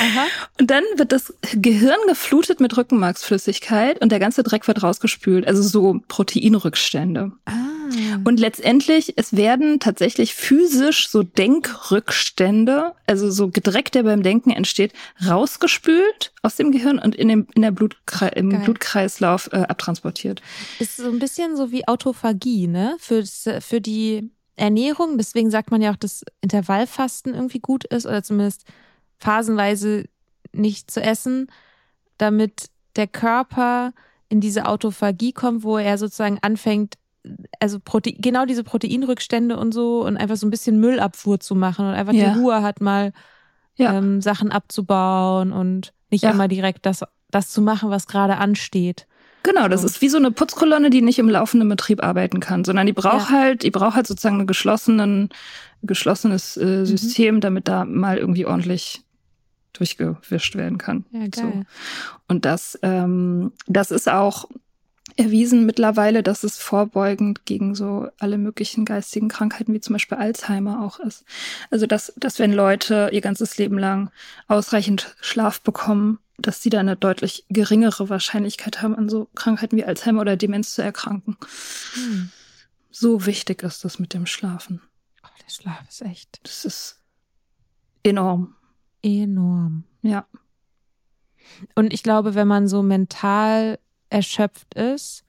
[0.00, 0.26] Aha.
[0.60, 5.46] Und dann wird das Gehirn geflutet mit Rückenmarksflüssigkeit und der ganze Dreck wird rausgespült.
[5.46, 7.32] Also so Proteinrückstände.
[7.46, 7.74] Ah.
[8.24, 14.92] Und letztendlich, es werden tatsächlich physisch so Denkrückstände, also so Gedreck, der beim Denken entsteht,
[15.26, 18.60] rausgespült aus dem Gehirn und in, dem, in der Blutkre im Geil.
[18.60, 20.42] Blutkreislauf äh, abtransportiert.
[20.78, 22.96] Ist so ein bisschen so wie Autophagie, ne?
[22.98, 25.18] Für, für die Ernährung.
[25.18, 28.64] Deswegen sagt man ja auch, dass Intervallfasten irgendwie gut ist oder zumindest
[29.18, 30.04] phasenweise
[30.52, 31.48] nicht zu essen,
[32.18, 33.92] damit der Körper
[34.28, 36.94] in diese Autophagie kommt, wo er sozusagen anfängt,
[37.60, 41.86] also Prote genau diese Proteinrückstände und so und einfach so ein bisschen Müllabfuhr zu machen
[41.86, 42.32] und einfach ja.
[42.32, 43.12] die Ruhe hat, mal
[43.76, 43.94] Ja.
[43.98, 46.30] ähm, Sachen abzubauen und nicht Ja.
[46.30, 49.06] immer direkt das, das zu machen, was gerade ansteht.
[49.42, 49.86] Genau, das So.
[49.88, 53.30] ist wie so eine Putzkolonne, die nicht im laufenden Betrieb arbeiten kann, sondern die braucht
[53.30, 55.28] halt, die braucht halt sozusagen ein geschlossenen,
[55.82, 56.62] geschlossenes Mhm.
[56.62, 59.02] äh, System, damit da mal irgendwie ordentlich
[59.72, 61.04] durchgewischt werden kann.
[61.10, 61.62] Ja, So.
[62.28, 64.46] Und das, ähm, das ist auch
[65.16, 70.82] erwiesen mittlerweile, dass es vorbeugend gegen so alle möglichen geistigen Krankheiten wie zum Beispiel Alzheimer
[70.82, 71.24] auch ist.
[71.70, 74.10] Also dass, dass wenn Leute ihr ganzes Leben lang
[74.48, 79.84] ausreichend Schlaf bekommen, dass sie da eine deutlich geringere Wahrscheinlichkeit haben, an so Krankheiten wie
[79.84, 81.36] Alzheimer oder Demenz zu erkranken.
[81.94, 82.30] Hm.
[82.90, 84.80] So wichtig ist das mit dem Schlafen.
[85.22, 87.00] Oh, der Schlaf ist echt Das ist
[88.02, 88.54] enorm.
[89.02, 89.84] enorm.
[90.02, 90.26] Ja.
[91.74, 93.78] Und ich glaube, wenn man so mental
[94.14, 95.24] erschöpft ist,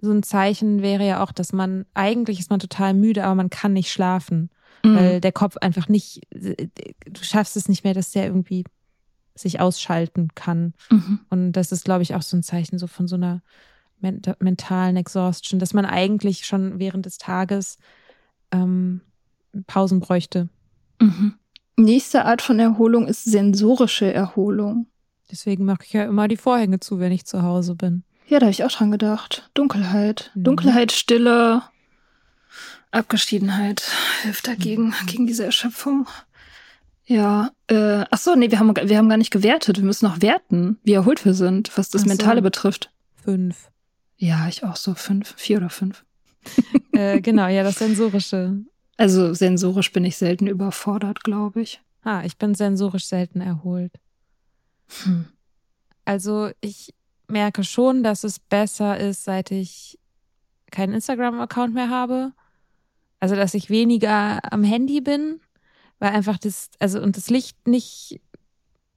[0.00, 3.50] so ein Zeichen wäre ja auch, dass man, eigentlich ist man total müde, aber man
[3.50, 4.50] kann nicht schlafen,
[4.82, 5.20] weil Mhm.
[5.20, 8.64] der Kopf einfach nicht, du schaffst es nicht mehr, dass der irgendwie
[9.34, 10.74] sich ausschalten kann.
[10.90, 11.20] Mhm.
[11.30, 13.42] Und das ist, glaube ich, auch so ein Zeichen so von so einer
[14.00, 17.78] ment mentalen Exhaustion, dass man eigentlich schon während des Tages
[18.52, 19.00] ähm,
[19.66, 20.48] Pausen bräuchte.
[21.00, 21.34] Mhm.
[21.76, 24.86] Nächste Art von Erholung ist sensorische Erholung.
[25.30, 28.04] Deswegen mache ich ja immer die Vorhänge zu, wenn ich zu Hause bin.
[28.28, 29.48] Ja, da habe ich auch dran gedacht.
[29.54, 30.30] Dunkelheit.
[30.34, 30.44] Mhm.
[30.44, 31.62] Dunkelheit, Stille,
[32.90, 33.82] Abgeschiedenheit
[34.22, 36.06] hilft dagegen, gegen diese Erschöpfung.
[37.04, 39.76] Ja, äh, ach so, nee, wir haben, wir haben gar nicht gewertet.
[39.76, 42.08] Wir müssen noch werten, wie erholt wir sind, was das Ach so.
[42.08, 42.90] Mentale betrifft.
[43.22, 43.70] Fünf.
[44.16, 46.04] Ja, ich auch so fünf, vier oder fünf.
[46.92, 48.58] äh, genau, ja, das Sensorische.
[48.96, 51.80] Also sensorisch bin ich selten überfordert, glaube ich.
[52.02, 53.92] Ah, ich bin sensorisch selten erholt.
[55.04, 55.26] Hm.
[56.04, 56.94] Also ich
[57.28, 59.98] merke schon, dass es besser ist, seit ich
[60.70, 62.32] keinen Instagram-Account mehr habe.
[63.20, 65.40] Also dass ich weniger am Handy bin,
[65.98, 68.20] weil einfach das, also und das Licht nicht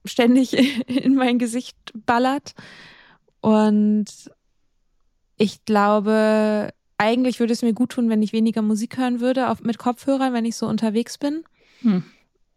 [0.04, 0.52] ständig
[0.88, 2.54] in mein Gesicht ballert.
[3.40, 4.30] Und
[5.36, 9.62] ich glaube, eigentlich würde es mir gut tun, wenn ich weniger Musik hören würde auf,
[9.62, 11.44] mit Kopfhörern, wenn ich so unterwegs bin.
[11.80, 12.04] Hm.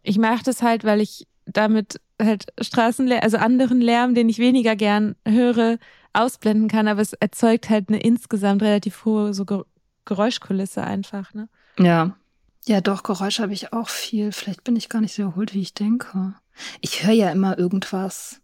[0.02, 4.76] Ich mache das halt, weil ich damit halt Straßenlärm, also anderen Lärm, den ich weniger
[4.76, 5.78] gern höre,
[6.12, 9.64] ausblenden kann, aber es erzeugt halt eine insgesamt relativ hohe so Ge-
[10.04, 11.48] Geräuschkulisse einfach, ne?
[11.78, 12.16] Ja.
[12.66, 14.32] Ja, doch, Geräusche habe ich auch viel.
[14.32, 16.34] Vielleicht bin ich gar nicht so erholt, wie ich denke.
[16.80, 18.40] Ich höre ja immer irgendwas.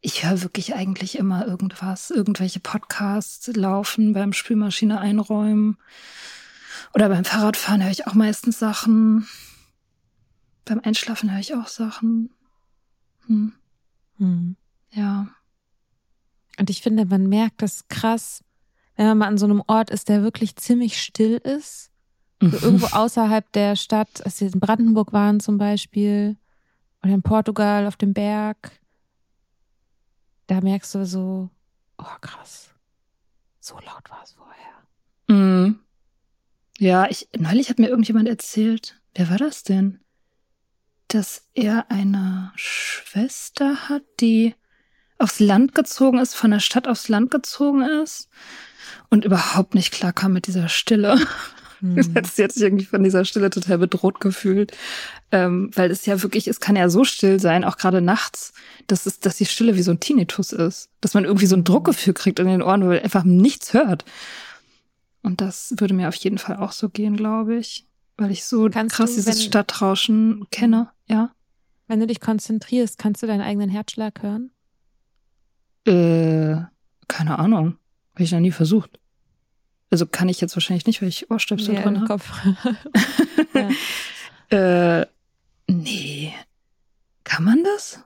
[0.00, 2.10] Ich höre wirklich eigentlich immer irgendwas.
[2.10, 5.76] Irgendwelche Podcasts laufen beim Spülmaschine einräumen.
[6.94, 9.28] Oder beim Fahrradfahren höre ich auch meistens Sachen.
[10.64, 12.30] Beim Einschlafen höre ich auch Sachen.
[13.26, 13.52] Hm.
[14.18, 14.56] Hm.
[14.90, 15.28] Ja.
[16.58, 18.44] Und ich finde, man merkt das krass,
[18.96, 21.90] wenn man mal an so einem Ort ist, der wirklich ziemlich still ist.
[22.40, 26.36] So irgendwo außerhalb der Stadt, als wir in Brandenburg waren zum Beispiel,
[27.02, 28.72] oder in Portugal auf dem Berg,
[30.48, 31.50] da merkst du so,
[31.98, 32.74] oh krass,
[33.60, 34.74] so laut war es vorher.
[35.28, 35.80] Mhm.
[36.78, 40.01] Ja, ich, neulich hat mir irgendjemand erzählt, wer war das denn?
[41.12, 44.54] Dass er eine Schwester hat, die
[45.18, 48.30] aufs Land gezogen ist, von der Stadt aufs Land gezogen ist
[49.10, 51.20] und überhaupt nicht klar kam mit dieser Stille.
[51.80, 51.96] Hm.
[52.14, 54.72] Jetzt hat sich irgendwie von dieser Stille total bedroht gefühlt.
[55.30, 58.54] Ähm, weil es ja wirklich, es kann ja so still sein, auch gerade nachts,
[58.86, 60.88] dass es, dass die Stille wie so ein Tinnitus ist.
[61.02, 64.06] Dass man irgendwie so ein Druckgefühl kriegt in den Ohren, weil man einfach nichts hört.
[65.22, 67.86] Und das würde mir auf jeden Fall auch so gehen, glaube ich.
[68.16, 71.34] Weil ich so Kannst krass du, dieses Stadtrauschen kenne, ja.
[71.88, 74.50] Wenn du dich konzentrierst, kannst du deinen eigenen Herzschlag hören?
[75.86, 76.56] Äh,
[77.08, 77.76] keine Ahnung.
[78.14, 78.98] Habe ich noch nie versucht.
[79.90, 82.06] Also kann ich jetzt wahrscheinlich nicht, weil ich Ohrstöpsel Ja, drin habe.
[82.06, 82.32] Kopf.
[83.54, 84.98] ja.
[85.00, 85.06] Äh,
[85.68, 86.32] nee.
[87.24, 88.00] Kann man das?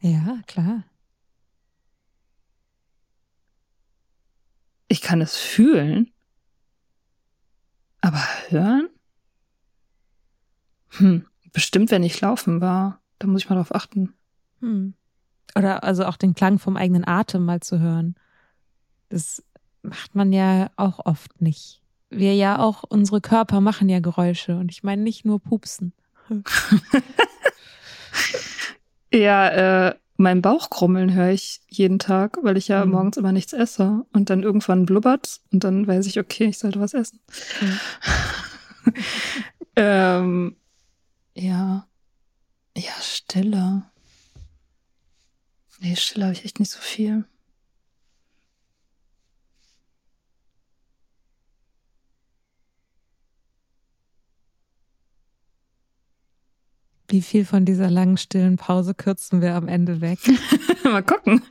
[0.00, 0.84] ja, klar.
[4.88, 6.12] Ich kann es fühlen.
[8.02, 8.88] Aber hören?
[10.90, 13.00] Hm, bestimmt, wenn ich laufen war.
[13.18, 14.14] Da muss ich mal drauf achten.
[14.60, 14.94] Hm.
[15.56, 18.14] Oder also auch den Klang vom eigenen Atem mal zu hören.
[19.08, 19.42] Das
[19.82, 21.82] macht man ja auch oft nicht.
[22.10, 25.92] Wir ja auch, unsere Körper machen ja Geräusche und ich meine nicht nur Pupsen.
[29.14, 32.92] Ja, äh, mein Bauch krummeln höre ich jeden Tag, weil ich ja Mhm.
[32.92, 34.06] morgens immer nichts esse.
[34.12, 37.20] Und dann irgendwann blubbert und dann weiß ich, okay, ich sollte was essen.
[37.60, 37.78] Mhm.
[39.76, 40.56] ähm,
[41.34, 41.86] ja.
[42.76, 43.82] Ja, Stille.
[45.80, 47.24] Nee, Stille habe ich echt nicht so viel.
[57.08, 60.18] Wie viel von dieser langen, stillen Pause kürzen wir am Ende weg?
[60.84, 61.42] Mal gucken.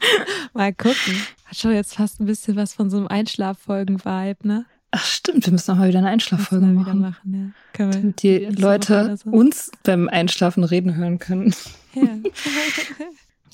[0.54, 1.22] Mal gucken.
[1.46, 4.66] Hat schon jetzt fast ein bisschen was von so einem Einschlaffolgen-Vibe, ne?
[4.92, 7.00] Ach stimmt, wir müssen auch mal wieder eine Einschlaffolge machen.
[7.00, 7.86] Machen ja.
[7.86, 11.56] Damit die Leute uns beim Einschlafen reden hören können.
[11.94, 12.18] Ja,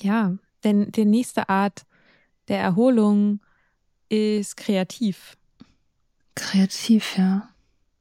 [0.00, 1.86] ja denn die nächste Art
[2.48, 3.40] der Erholung
[4.08, 5.36] ist kreativ.
[6.34, 7.48] Kreativ, ja.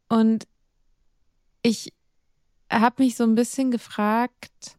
[0.09, 0.47] Und
[1.61, 1.93] ich
[2.71, 4.77] habe mich so ein bisschen gefragt,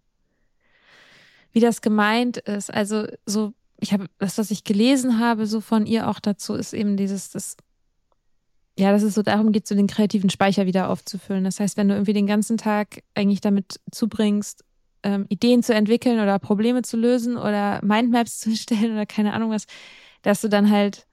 [1.53, 2.73] wie das gemeint ist.
[2.73, 6.73] Also so, ich habe das, was ich gelesen habe, so von ihr auch dazu, ist
[6.73, 7.57] eben dieses, das,
[8.79, 11.43] ja, dass es so darum geht, so den kreativen Speicher wieder aufzufüllen.
[11.43, 14.64] Das heißt, wenn du irgendwie den ganzen Tag eigentlich damit zubringst,
[15.03, 19.51] ähm, Ideen zu entwickeln oder Probleme zu lösen oder Mindmaps zu stellen oder keine Ahnung
[19.51, 19.67] was,
[20.23, 21.09] dass du dann halt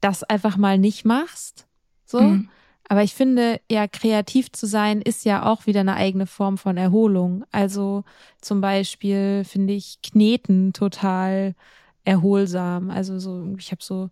[0.00, 1.66] das einfach mal nicht machst.
[2.04, 2.20] So.
[2.20, 2.50] Mhm.
[2.88, 6.76] Aber ich finde, ja, kreativ zu sein ist ja auch wieder eine eigene Form von
[6.76, 7.44] Erholung.
[7.50, 8.04] Also
[8.40, 11.56] zum Beispiel finde ich Kneten total
[12.04, 12.90] erholsam.
[12.90, 14.10] Also so, ich habe so,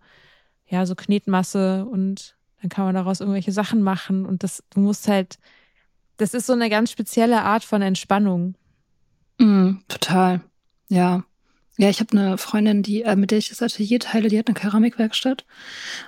[0.67, 5.07] ja, so Knetmasse und dann kann man daraus irgendwelche Sachen machen und das, du musst
[5.07, 5.39] halt,
[6.17, 8.55] das ist so eine ganz spezielle Art von Entspannung.
[9.39, 10.41] Mhm, total.
[10.89, 11.25] Ja.
[11.77, 14.47] Ja, ich habe eine Freundin, die, äh, mit der ich das Atelier teile, die hat
[14.47, 15.45] eine Keramikwerkstatt.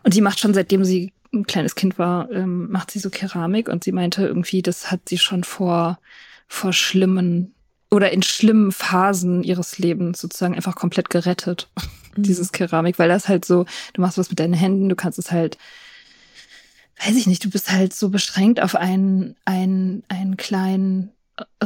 [0.03, 3.69] Und die macht schon, seitdem sie ein kleines Kind war, ähm, macht sie so Keramik
[3.69, 5.99] und sie meinte irgendwie, das hat sie schon vor,
[6.49, 7.53] vor schlimmen
[7.90, 11.69] oder in schlimmen Phasen ihres Lebens sozusagen einfach komplett gerettet,
[12.16, 15.33] dieses Keramik, weil das halt so, du machst was mit deinen Händen, du kannst es
[15.33, 15.59] halt,
[17.05, 21.13] weiß ich nicht, du bist halt so beschränkt auf einen, einen, einen kleinen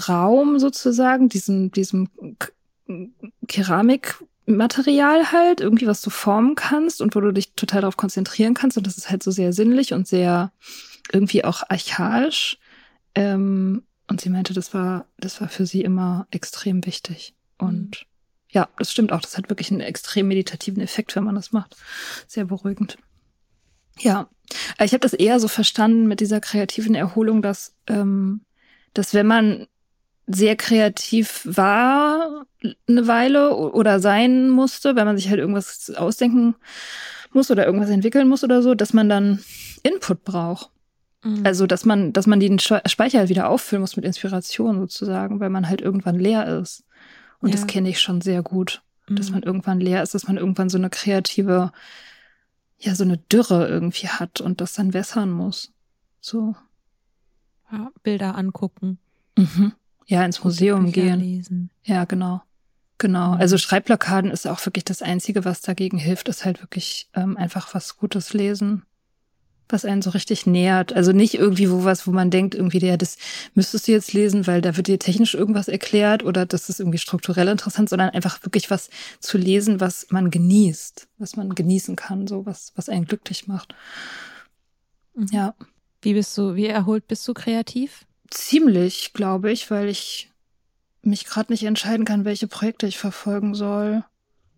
[0.08, 2.08] Raum sozusagen, diesem, diesem
[3.46, 8.76] Keramikmaterial halt, irgendwie was du formen kannst und wo du dich total darauf konzentrieren kannst.
[8.76, 10.52] Und das ist halt so sehr sinnlich und sehr
[11.12, 12.58] irgendwie auch archaisch.
[13.14, 17.34] Ähm, und sie meinte, das war, das war für sie immer extrem wichtig.
[17.58, 18.06] Und
[18.50, 19.20] ja, das stimmt auch.
[19.20, 21.76] Das hat wirklich einen extrem meditativen Effekt, wenn man das macht.
[22.26, 22.98] Sehr beruhigend.
[24.00, 24.28] Ja,
[24.82, 28.40] ich habe das eher so verstanden mit dieser kreativen Erholung, dass, ähm,
[28.94, 29.66] dass wenn man
[30.26, 32.46] sehr kreativ war
[32.88, 36.54] eine Weile oder sein musste, wenn man sich halt irgendwas ausdenken
[37.32, 39.40] muss oder irgendwas entwickeln muss oder so, dass man dann
[39.82, 40.70] Input braucht.
[41.24, 41.44] Mhm.
[41.44, 45.50] Also, dass man, dass man den Speicher halt wieder auffüllen muss mit Inspiration sozusagen, weil
[45.50, 46.84] man halt irgendwann leer ist.
[47.40, 47.56] Und Ja.
[47.56, 49.34] das kenne ich schon sehr gut, dass Mhm.
[49.34, 51.72] man irgendwann leer ist, dass man irgendwann so eine kreative,
[52.80, 55.72] ja, so eine Dürre irgendwie hat und das dann wässern muss.
[56.20, 56.56] So.
[57.70, 58.98] ja, Bilder angucken.
[59.36, 59.72] Mhm.
[60.06, 61.20] Ja, ins Museum gehen.
[61.20, 61.70] Lesen.
[61.84, 62.42] Ja, genau.
[62.98, 63.34] Genau.
[63.34, 63.40] Mhm.
[63.40, 67.74] Also Schreibblockaden ist auch wirklich das Einzige, was dagegen hilft, ist halt wirklich ähm, einfach
[67.74, 68.84] was Gutes lesen,
[69.72, 70.92] was einen so richtig nähert.
[70.92, 73.16] Also nicht irgendwie wo was, wo man denkt, irgendwie, ja, das
[73.54, 76.98] müsstest du jetzt lesen, weil da wird dir technisch irgendwas erklärt oder das ist irgendwie
[76.98, 82.26] strukturell interessant, sondern einfach wirklich was zu lesen, was man genießt, was man genießen kann,
[82.26, 83.74] so was, was einen glücklich macht.
[85.14, 85.26] Mhm.
[85.32, 85.54] Ja,
[86.02, 88.06] Wie bist du, wie erholt bist du kreativ?
[88.30, 90.30] ziemlich, glaube ich, weil ich
[91.02, 94.04] mich gerade nicht entscheiden kann, welche Projekte ich verfolgen soll.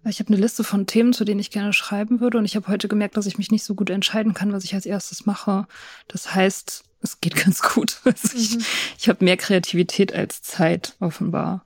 [0.05, 2.67] Ich habe eine Liste von Themen, zu denen ich gerne schreiben würde und ich habe
[2.69, 5.67] heute gemerkt, dass ich mich nicht so gut entscheiden kann, was ich als erstes mache.
[6.09, 8.01] Das heißt, es geht ganz gut.
[8.05, 8.65] Also ich Mhm.
[8.99, 11.65] ich habe mehr Kreativität als Zeit, offenbar.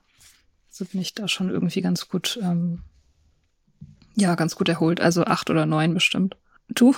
[0.69, 2.83] Also bin ich da schon irgendwie ganz gut, ähm,
[4.15, 5.01] ja, ganz gut erholt.
[5.01, 6.37] Also acht oder neun bestimmt.
[6.69, 6.93] Du?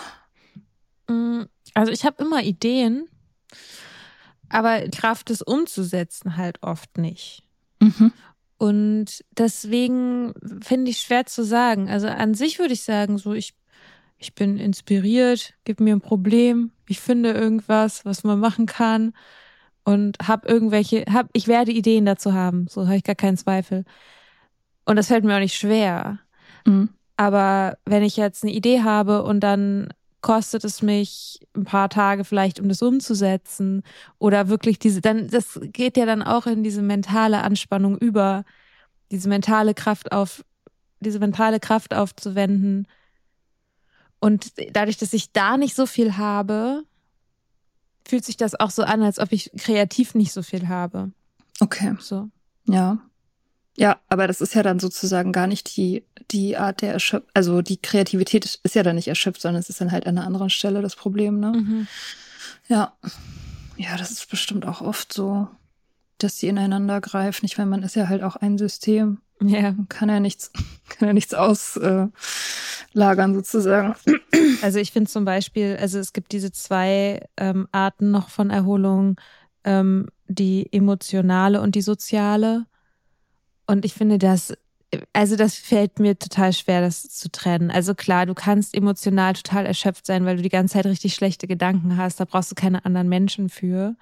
[1.08, 3.08] Mm, Also ich habe immer Ideen,
[4.50, 7.44] aber Kraft, es umzusetzen halt oft nicht.
[7.80, 8.12] Mhm.
[8.60, 11.90] Und deswegen finde ich schwer zu sagen.
[11.90, 13.54] Also an sich würde ich sagen, so ich,
[14.18, 19.14] ich bin inspiriert, gib mir ein Problem, ich finde irgendwas, was man machen kann
[19.86, 22.68] und hab irgendwelche, hab, ich werde Ideen dazu haben.
[22.68, 23.86] So habe ich gar keinen Zweifel.
[24.86, 26.20] Und das fällt mir auch nicht schwer.
[26.66, 26.90] Mhm.
[27.16, 32.24] Aber wenn ich jetzt eine Idee habe und dann kostet es mich ein paar Tage
[32.24, 33.84] vielleicht, um das umzusetzen
[34.18, 38.44] oder wirklich diese, dann, das geht ja dann auch in diese mentale Anspannung über,
[39.12, 40.44] diese mentale Kraft auf,
[41.00, 42.88] diese mentale Kraft aufzuwenden.
[44.20, 46.84] Und dadurch, dass ich da nicht so viel habe,
[48.08, 51.12] fühlt sich das auch so an, als ob ich kreativ nicht so viel habe.
[51.62, 51.96] Okay.
[52.00, 52.30] So.
[52.66, 52.98] Ja.
[53.78, 57.30] Ja, aber das ist ja dann sozusagen gar nicht die, die Art der Erschöpfung.
[57.34, 60.28] Also die Kreativität ist ja dann nicht erschöpft, sondern es ist dann halt an einer
[60.28, 61.54] anderen Stelle das Problem, ne?
[61.54, 61.88] Mhm.
[62.68, 62.94] Ja.
[63.78, 65.48] Ja, das ist bestimmt auch oft so,
[66.18, 67.46] dass die ineinander greifen.
[67.46, 69.20] Ich meine, man ist ja halt auch ein System.
[69.42, 69.72] Ja.
[69.72, 70.52] Man kann ja nichts,
[70.90, 72.12] kann ja nichts auslagern
[73.34, 73.96] sozusagen.
[74.62, 79.16] Also ich finde zum Beispiel, also es gibt diese zwei ähm, Arten noch von Erholung.
[79.64, 82.66] ähm, die emotionale und die soziale.
[83.70, 84.52] Und ich finde das,
[85.14, 87.70] also das fällt mir total schwer, das zu trennen.
[87.70, 91.46] Also klar, du kannst emotional total erschöpft sein, weil du die ganze Zeit richtig schlechte
[91.46, 92.20] Gedanken hast.
[92.20, 93.96] Da brauchst du keine anderen Menschen für.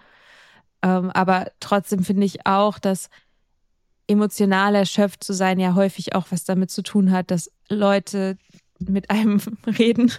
[0.82, 3.10] Ähm, aber trotzdem finde ich auch, dass
[4.08, 8.38] emotional erschöpft zu sein ja häufig auch was damit zu tun hat, dass Leute
[8.80, 9.42] mit einem
[9.78, 10.14] reden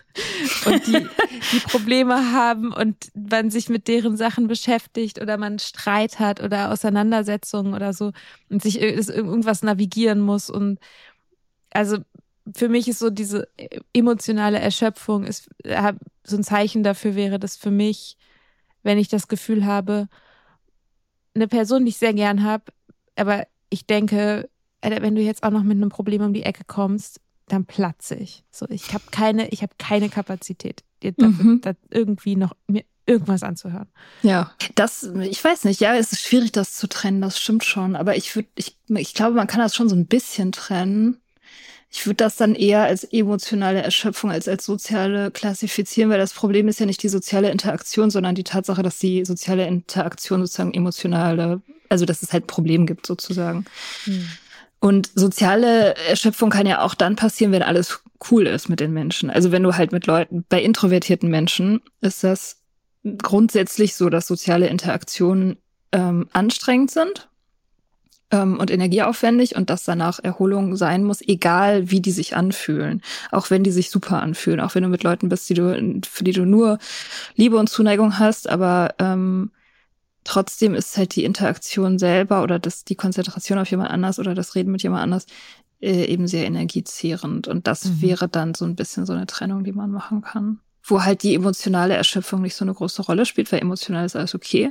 [0.67, 1.07] und die,
[1.53, 6.71] die Probleme haben und man sich mit deren Sachen beschäftigt oder man Streit hat oder
[6.73, 8.13] Auseinandersetzungen oder so
[8.49, 10.51] und sich irgendwas navigieren muss.
[10.51, 10.79] Und
[11.71, 11.99] also
[12.57, 13.49] für mich ist so diese
[13.93, 15.49] emotionale Erschöpfung ist
[16.25, 18.17] so ein Zeichen dafür wäre das für mich,
[18.83, 20.09] wenn ich das Gefühl habe,
[21.35, 22.65] eine Person, die ich sehr gern habe,
[23.17, 24.49] aber ich denke,
[24.83, 28.45] wenn du jetzt auch noch mit einem Problem um die Ecke kommst, dann platze ich.
[28.51, 31.61] So, ich habe keine, ich habe keine Kapazität, dir dafür, mhm.
[31.91, 33.89] irgendwie noch mir irgendwas anzuhören.
[34.23, 37.97] Ja, das, ich weiß nicht, ja, es ist schwierig, das zu trennen, das stimmt schon.
[37.97, 41.17] Aber ich würde, ich, ich glaube, man kann das schon so ein bisschen trennen.
[41.91, 46.69] Ich würde das dann eher als emotionale Erschöpfung als als soziale klassifizieren, weil das Problem
[46.69, 51.63] ist ja nicht die soziale Interaktion, sondern die Tatsache, dass die soziale Interaktion sozusagen emotionale,
[51.89, 53.65] also dass es halt Problem gibt sozusagen.
[54.05, 54.29] Hm.
[54.81, 58.01] Und soziale Erschöpfung kann ja auch dann passieren, wenn alles
[58.31, 59.31] cool ist mit den Menschen.
[59.31, 62.62] Also wenn du halt mit Leuten, bei introvertierten Menschen ist das
[63.22, 65.57] grundsätzlich so, dass soziale Interaktionen
[65.93, 67.29] ähm, anstrengend sind
[68.31, 73.03] ähm, und energieaufwendig und dass danach Erholung sein muss, egal wie die sich anfühlen.
[73.31, 76.24] Auch wenn die sich super anfühlen, auch wenn du mit Leuten bist, die du, für
[76.24, 76.79] die du nur
[77.35, 79.51] Liebe und Zuneigung hast, aber ähm,
[80.29, 84.55] Trotzdem ist halt die Interaktion selber oder das, die Konzentration auf jemand anders oder das
[84.55, 85.24] Reden mit jemand anders
[85.81, 87.49] äh, eben sehr energiezehrend.
[87.49, 88.03] Und das mhm.
[88.03, 90.61] wäre dann so ein bisschen so eine Trennung, die man machen kann.
[90.83, 94.35] Wo halt die emotionale Erschöpfung nicht so eine große Rolle spielt, weil emotional ist alles
[94.35, 94.70] okay.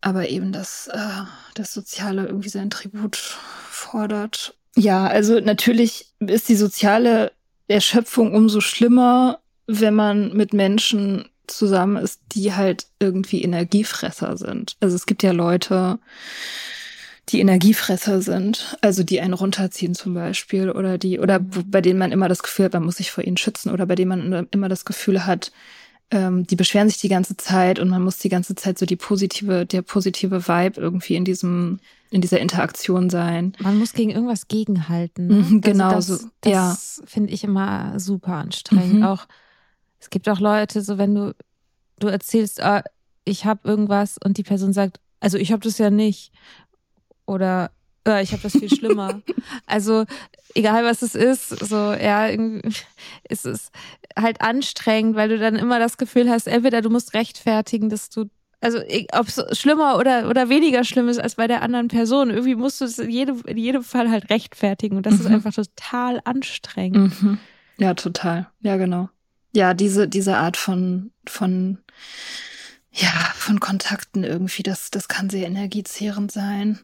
[0.00, 4.56] Aber eben das, äh, das Soziale irgendwie sein Tribut fordert.
[4.76, 7.32] Ja, also natürlich ist die soziale
[7.68, 14.76] Erschöpfung umso schlimmer, wenn man mit Menschen zusammen ist, die halt irgendwie Energiefresser sind.
[14.80, 15.98] Also es gibt ja Leute,
[17.28, 22.12] die Energiefresser sind, also die einen runterziehen zum Beispiel oder die oder bei denen man
[22.12, 24.68] immer das Gefühl hat, man muss sich vor ihnen schützen oder bei denen man immer
[24.68, 25.52] das Gefühl hat,
[26.10, 28.96] ähm, die beschweren sich die ganze Zeit und man muss die ganze Zeit so die
[28.96, 31.78] positive, der positive Vibe irgendwie in diesem
[32.10, 33.54] in dieser Interaktion sein.
[33.58, 35.28] Man muss gegen irgendwas gegenhalten.
[35.28, 35.34] Ne?
[35.34, 36.52] Mhm, genau also das, das
[37.00, 37.06] ja.
[37.06, 38.96] finde ich immer super anstrengend.
[38.96, 39.02] Mhm.
[39.02, 39.26] Auch
[40.02, 41.34] es gibt auch Leute, so wenn du,
[42.00, 42.82] du erzählst, ah,
[43.24, 46.32] ich habe irgendwas und die Person sagt, also ich habe das ja nicht.
[47.24, 47.70] Oder
[48.06, 49.22] äh, ich habe das viel schlimmer.
[49.66, 50.04] also
[50.56, 52.26] egal was es ist, so ja,
[53.28, 53.70] ist es
[54.18, 58.28] halt anstrengend, weil du dann immer das Gefühl hast, entweder du musst rechtfertigen, dass du
[58.60, 58.78] also
[59.12, 62.30] ob es schlimmer oder, oder weniger schlimm ist als bei der anderen Person.
[62.30, 64.96] Irgendwie musst du es in jedem, in jedem Fall halt rechtfertigen.
[64.96, 65.20] Und das mhm.
[65.20, 67.22] ist einfach total anstrengend.
[67.22, 67.38] Mhm.
[67.78, 68.48] Ja, total.
[68.60, 69.08] Ja, genau
[69.52, 71.78] ja, diese, diese Art von, von,
[72.90, 76.80] ja, von Kontakten irgendwie, das, das kann sehr energiezehrend sein.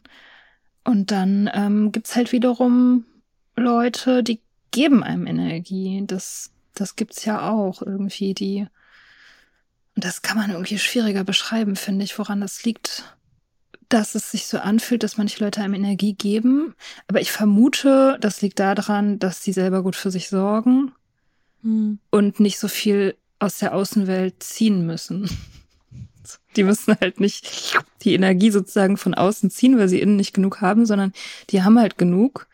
[0.83, 3.05] Und dann ähm, gibt's halt wiederum
[3.55, 4.41] Leute, die
[4.71, 6.03] geben einem Energie.
[6.05, 8.67] Das, das gibt's ja auch irgendwie, die,
[9.95, 13.15] und das kann man irgendwie schwieriger beschreiben, finde ich, woran das liegt,
[13.89, 16.75] dass es sich so anfühlt, dass manche Leute einem Energie geben.
[17.07, 20.91] Aber ich vermute, das liegt daran, dass sie selber gut für sich sorgen
[21.61, 21.99] hm.
[22.11, 25.29] und nicht so viel aus der Außenwelt ziehen müssen.
[26.55, 30.61] Die müssen halt nicht die Energie sozusagen von außen ziehen, weil sie innen nicht genug
[30.61, 31.13] haben, sondern
[31.49, 32.47] die haben halt genug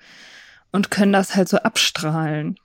[0.72, 2.58] und können das halt so abstrahlen.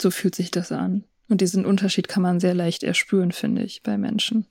[0.00, 1.04] So fühlt sich das an.
[1.28, 4.46] Und diesen Unterschied kann man sehr leicht erspüren, finde ich, bei Menschen.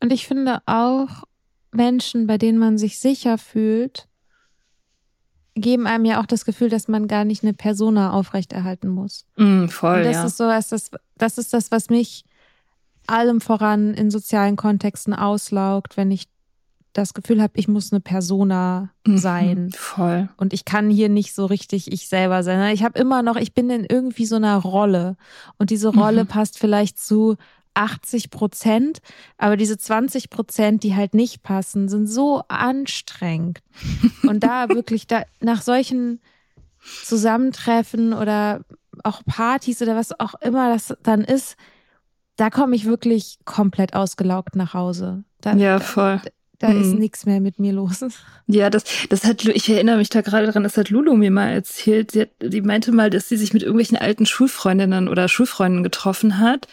[0.00, 1.24] Und ich finde auch
[1.72, 4.07] Menschen, bei denen man sich sicher fühlt,
[5.58, 9.24] geben einem ja auch das Gefühl, dass man gar nicht eine Persona aufrechterhalten muss.
[9.36, 10.24] Mm, voll, Und das ja.
[10.24, 12.24] ist so, das, das ist das, was mich
[13.06, 16.28] allem voran in sozialen Kontexten auslaugt, wenn ich
[16.92, 19.64] das Gefühl habe, ich muss eine Persona mhm, sein.
[19.64, 20.28] Mhm, voll.
[20.36, 22.74] Und ich kann hier nicht so richtig ich selber sein.
[22.74, 25.16] Ich habe immer noch, ich bin in irgendwie so einer Rolle.
[25.58, 26.28] Und diese Rolle mhm.
[26.28, 27.36] passt vielleicht zu
[27.78, 28.98] 80 Prozent,
[29.38, 33.60] aber diese 20 Prozent, die halt nicht passen, sind so anstrengend.
[34.24, 36.20] Und da wirklich da nach solchen
[37.04, 38.64] Zusammentreffen oder
[39.04, 41.56] auch Partys oder was auch immer das dann ist,
[42.36, 45.24] da komme ich wirklich komplett ausgelaugt nach Hause.
[45.40, 46.20] Da, ja, voll.
[46.58, 46.80] da mhm.
[46.80, 48.04] ist nichts mehr mit mir los.
[48.46, 51.50] Ja, das, das hat, ich erinnere mich da gerade dran, das hat Lulu mir mal
[51.50, 52.12] erzählt.
[52.12, 56.38] Sie, hat, sie meinte mal, dass sie sich mit irgendwelchen alten Schulfreundinnen oder Schulfreunden getroffen
[56.38, 56.68] hat.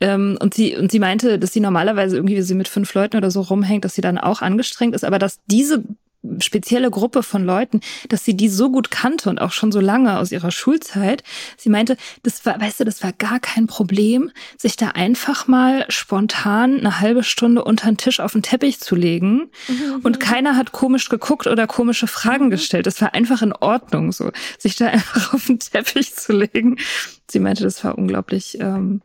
[0.00, 3.16] Ähm, und sie, und sie meinte, dass sie normalerweise irgendwie, wie sie mit fünf Leuten
[3.16, 5.84] oder so rumhängt, dass sie dann auch angestrengt ist, aber dass diese
[6.40, 10.18] spezielle Gruppe von Leuten, dass sie die so gut kannte und auch schon so lange
[10.18, 11.22] aus ihrer Schulzeit.
[11.56, 15.86] Sie meinte, das war, weißt du, das war gar kein Problem, sich da einfach mal
[15.88, 20.00] spontan eine halbe Stunde unter den Tisch auf den Teppich zu legen mhm.
[20.02, 22.50] und keiner hat komisch geguckt oder komische Fragen mhm.
[22.50, 22.86] gestellt.
[22.86, 26.76] Das war einfach in Ordnung, so sich da einfach auf den Teppich zu legen.
[27.30, 29.00] Sie meinte, das war unglaublich ähm,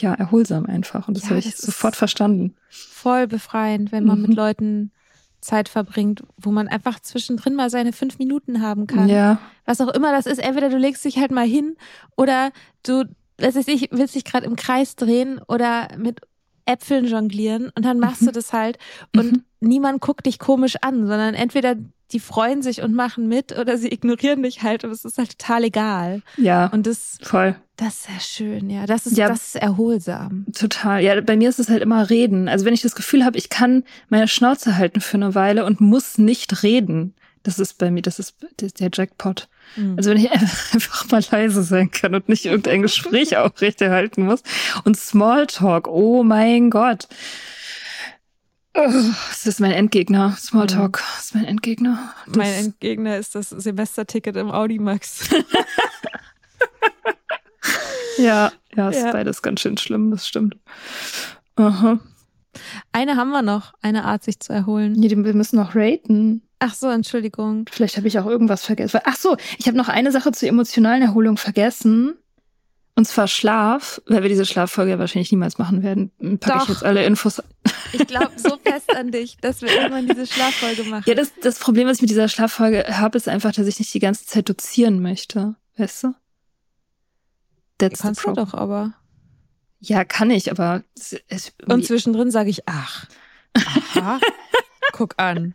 [0.00, 2.54] ja erholsam einfach und das ja, habe ich sofort verstanden.
[2.68, 4.28] Voll befreiend, wenn man mhm.
[4.28, 4.92] mit Leuten
[5.40, 9.08] Zeit verbringt, wo man einfach zwischendrin mal seine fünf Minuten haben kann.
[9.08, 9.38] Ja.
[9.66, 10.38] Was auch immer das ist.
[10.38, 11.76] Entweder du legst dich halt mal hin
[12.16, 12.52] oder
[12.84, 13.04] du,
[13.38, 16.20] was weiß ich, willst dich gerade im Kreis drehen oder mit
[16.64, 18.26] Äpfeln jonglieren und dann machst mhm.
[18.26, 18.78] du das halt
[19.16, 19.44] und mhm.
[19.60, 21.74] niemand guckt dich komisch an, sondern entweder
[22.12, 25.38] die freuen sich und machen mit oder sie ignorieren dich halt, aber es ist halt
[25.38, 26.22] total egal.
[26.36, 26.66] Ja.
[26.66, 27.56] Und das, voll.
[27.76, 28.86] Das ist sehr schön, ja.
[28.86, 30.46] Das ist, ja, das ist erholsam.
[30.54, 31.02] Total.
[31.02, 32.48] Ja, bei mir ist es halt immer reden.
[32.48, 35.80] Also wenn ich das Gefühl habe, ich kann meine Schnauze halten für eine Weile und
[35.80, 37.14] muss nicht reden.
[37.42, 39.48] Das ist bei mir, das ist der Jackpot.
[39.76, 39.94] Mhm.
[39.96, 40.30] Also wenn ich
[40.72, 44.42] einfach mal leise sein kann und nicht irgendein Gespräch aufrechterhalten muss.
[44.84, 47.08] Und Smalltalk, oh mein Gott.
[48.74, 50.34] Das ist mein Endgegner.
[50.38, 51.18] Smalltalk mhm.
[51.18, 52.14] ist mein Endgegner.
[52.26, 55.28] Das mein Endgegner ist das Semesterticket im Audimax.
[58.18, 59.12] ja, ja, ist ja.
[59.12, 60.56] beides ganz schön schlimm, das stimmt.
[61.56, 62.00] Aha.
[62.92, 64.92] Eine haben wir noch, eine Art, sich zu erholen.
[64.92, 66.42] Nee, wir müssen noch raten.
[66.58, 67.66] Ach so, Entschuldigung.
[67.70, 69.00] Vielleicht habe ich auch irgendwas vergessen.
[69.04, 72.14] Ach so, ich habe noch eine Sache zur emotionalen Erholung vergessen.
[72.94, 76.84] Und zwar Schlaf, weil wir diese Schlaffolge ja wahrscheinlich niemals machen werden, packe ich jetzt
[76.84, 77.42] alle Infos.
[77.92, 81.04] Ich glaube so fest an dich, dass wir irgendwann diese Schlaffolge machen.
[81.06, 83.94] Ja, das, das Problem, was ich mit dieser Schlaffolge habe, ist einfach, dass ich nicht
[83.94, 85.54] die ganze Zeit dozieren möchte.
[85.78, 86.14] Weißt du?
[87.78, 88.92] That's Kannst du doch aber.
[89.80, 90.84] Ja, kann ich, aber.
[91.66, 93.06] Und zwischendrin sage ich, ach,
[93.54, 94.20] aha,
[94.92, 95.54] guck an.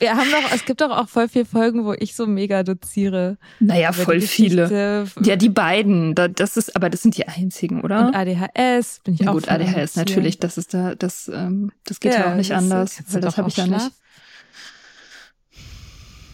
[0.00, 3.36] Wir haben doch, es gibt doch auch voll viele Folgen, wo ich so mega doziere.
[3.60, 5.06] Naja, voll viele.
[5.22, 6.14] Ja, die beiden.
[6.14, 8.06] Das ist, aber das sind die einzigen, oder?
[8.06, 9.34] Und ADHS bin ich ja, auch.
[9.34, 13.02] Gut, ADHS natürlich, das ist da, das, ähm, das geht ja, ja auch nicht anders,
[13.08, 13.90] weil das habe ich ja nicht.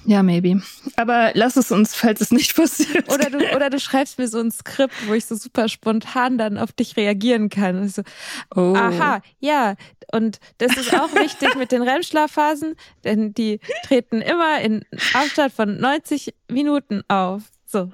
[0.06, 0.62] Ja, maybe.
[0.96, 3.12] Aber lass es uns, falls es nicht passiert.
[3.12, 6.58] Oder du, oder du schreibst mir so ein Skript, wo ich so super spontan dann
[6.58, 7.78] auf dich reagieren kann.
[7.78, 8.02] Und so,
[8.54, 8.74] oh.
[8.76, 9.74] Aha, ja.
[10.12, 15.78] Und das ist auch wichtig mit den REM-Schlafphasen, denn die treten immer in Abstand von
[15.78, 17.42] 90 Minuten auf.
[17.66, 17.90] So.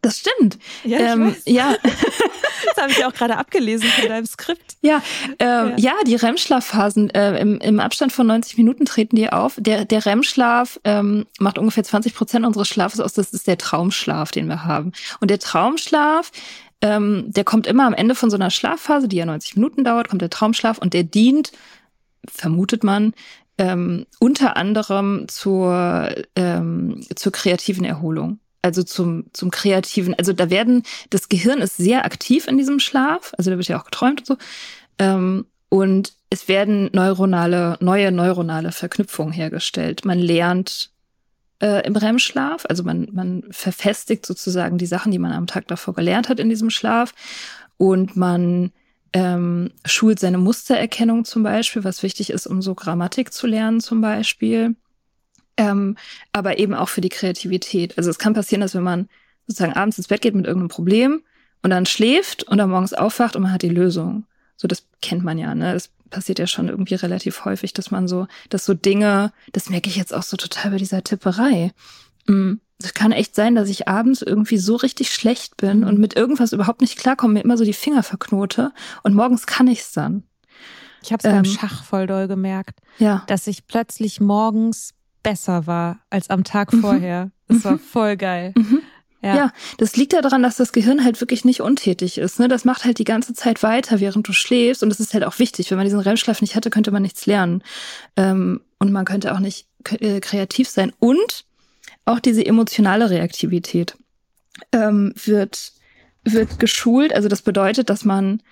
[0.00, 0.58] Das stimmt.
[0.84, 1.74] Ja, ähm, ja.
[1.82, 4.76] das habe ich auch gerade abgelesen von deinem Skript.
[4.80, 5.02] Ja,
[5.40, 5.76] ähm, ja.
[5.76, 5.92] ja.
[6.06, 9.56] die REM-Schlafphasen äh, im, im Abstand von 90 Minuten treten die auf.
[9.58, 13.12] Der, der REM-Schlaf ähm, macht ungefähr 20 Prozent unseres Schlafes aus.
[13.12, 14.92] Das ist der Traumschlaf, den wir haben.
[15.20, 16.30] Und der Traumschlaf,
[16.80, 20.08] ähm, der kommt immer am Ende von so einer Schlafphase, die ja 90 Minuten dauert,
[20.08, 21.50] kommt der Traumschlaf und der dient,
[22.28, 23.14] vermutet man,
[23.58, 30.14] ähm, unter anderem zur, ähm, zur kreativen Erholung also zum, zum Kreativen.
[30.14, 33.80] Also da werden, das Gehirn ist sehr aktiv in diesem Schlaf, also da wird ja
[33.80, 34.36] auch geträumt und so.
[34.98, 40.04] Ähm, und es werden neuronale, neue neuronale Verknüpfungen hergestellt.
[40.04, 40.90] Man lernt
[41.60, 45.94] äh, im REM-Schlaf, also man, man verfestigt sozusagen die Sachen, die man am Tag davor
[45.94, 47.14] gelernt hat in diesem Schlaf.
[47.76, 48.72] Und man
[49.12, 54.00] ähm, schult seine Mustererkennung zum Beispiel, was wichtig ist, um so Grammatik zu lernen zum
[54.00, 54.74] Beispiel
[55.58, 55.96] ähm,
[56.32, 57.98] aber eben auch für die Kreativität.
[57.98, 59.08] Also es kann passieren, dass wenn man
[59.46, 61.22] sozusagen abends ins Bett geht mit irgendeinem Problem
[61.62, 64.24] und dann schläft und dann morgens aufwacht und man hat die Lösung.
[64.56, 65.74] So, das kennt man ja, ne?
[65.74, 69.88] Das passiert ja schon irgendwie relativ häufig, dass man so, dass so Dinge, das merke
[69.88, 71.72] ich jetzt auch so total bei dieser Tipperei.
[72.26, 76.16] Mm, es kann echt sein, dass ich abends irgendwie so richtig schlecht bin und mit
[76.16, 80.22] irgendwas überhaupt nicht klarkomme, mir immer so die Finger verknote und morgens kann ich's dann.
[81.02, 83.24] Ich habe es ähm, beim Schach voll doll gemerkt, ja.
[83.26, 86.80] dass ich plötzlich morgens besser war als am Tag mhm.
[86.80, 87.30] vorher.
[87.48, 87.80] Das war mhm.
[87.80, 88.52] voll geil.
[88.56, 88.82] Mhm.
[89.20, 89.36] Ja.
[89.36, 89.52] ja.
[89.78, 92.38] das liegt ja daran, dass das Gehirn halt wirklich nicht untätig ist.
[92.38, 92.48] Ne?
[92.48, 94.82] Das macht halt die ganze Zeit weiter, während du schläfst.
[94.82, 95.70] Und das ist halt auch wichtig.
[95.70, 97.62] Wenn man diesen REM-Schlaf nicht hatte, könnte man nichts lernen.
[98.16, 99.66] Ähm, und man könnte auch nicht
[99.98, 100.92] äh, kreativ sein.
[101.00, 101.44] Und
[102.04, 103.96] auch diese emotionale Reaktivität
[104.72, 105.72] ähm, wird,
[106.24, 107.12] wird geschult.
[107.12, 108.42] Also das bedeutet, dass man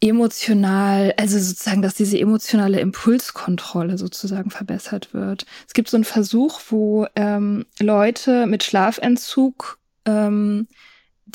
[0.00, 5.46] emotional, also sozusagen, dass diese emotionale Impulskontrolle sozusagen verbessert wird.
[5.66, 10.66] Es gibt so einen Versuch, wo ähm, Leute mit Schlafentzug ähm,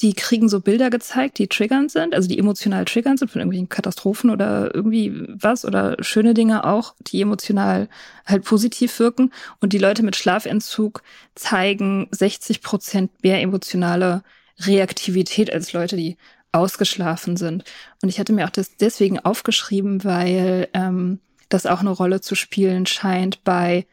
[0.02, 3.70] die kriegen so Bilder gezeigt, die triggernd sind, also die emotional triggernd sind von irgendwelchen
[3.70, 7.90] Katastrophen oder irgendwie was oder schöne Dinge auch, die emotional
[8.26, 9.32] halt positiv wirken.
[9.60, 11.02] Und die Leute mit Schlafentzug
[11.36, 14.24] zeigen 60 Prozent mehr emotionale
[14.60, 16.18] Reaktivität als Leute, die
[16.52, 17.64] ausgeschlafen sind.
[18.02, 21.20] Und ich hatte mir auch das deswegen aufgeschrieben, weil ähm,
[21.50, 23.86] das auch eine Rolle zu spielen scheint bei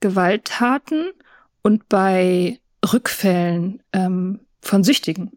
[0.00, 1.12] Gewalttaten
[1.62, 2.58] und bei
[2.92, 5.30] Rückfällen ähm, von Süchtigen.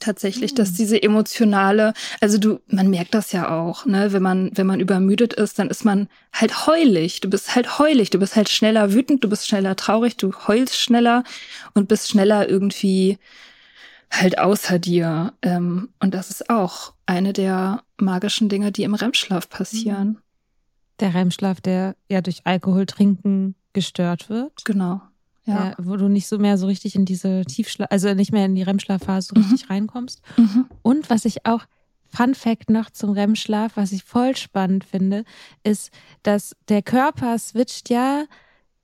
[0.00, 0.56] Tatsächlich, mhm.
[0.56, 0.76] dass hm.
[0.76, 5.34] diese emotionale, also du, man merkt das ja auch, ne, wenn man, wenn man übermüdet
[5.34, 7.20] ist, dann ist man halt heulig.
[7.20, 10.78] Du bist halt heulig, du bist halt schneller wütend, du bist schneller traurig, du heulst
[10.78, 11.24] schneller
[11.74, 13.18] und bist schneller irgendwie
[14.10, 15.32] halt außer dir.
[15.42, 20.18] Ähm, und das ist auch eine der magischen Dinge, die im REM-Schlaf passieren.
[21.00, 24.64] Der REM-Schlaf, der ja durch Alkohol trinken gestört wird.
[24.64, 25.00] Genau.
[25.44, 25.70] Ja.
[25.70, 28.54] Der, wo du nicht so mehr so richtig in diese Tiefschlaf, also nicht mehr in
[28.54, 29.46] die REM-Schlafphase so mhm.
[29.46, 30.20] richtig reinkommst.
[30.36, 30.66] Mhm.
[30.82, 31.64] Und was ich auch
[32.10, 35.24] Fun Fact noch zum REM-Schlaf, was ich voll spannend finde,
[35.62, 35.90] ist,
[36.22, 38.24] dass der Körper switcht ja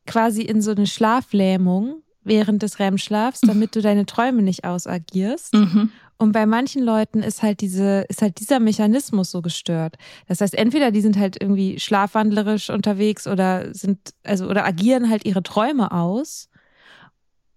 [0.06, 5.54] quasi in so eine Schlaflähmung während des REM-Schlafs, damit du deine Träume nicht ausagierst.
[5.54, 5.90] Mhm.
[6.16, 9.96] Und bei manchen Leuten ist halt diese, ist halt dieser Mechanismus so gestört.
[10.26, 15.26] Das heißt, entweder die sind halt irgendwie schlafwandlerisch unterwegs oder sind, also, oder agieren halt
[15.26, 16.48] ihre Träume aus.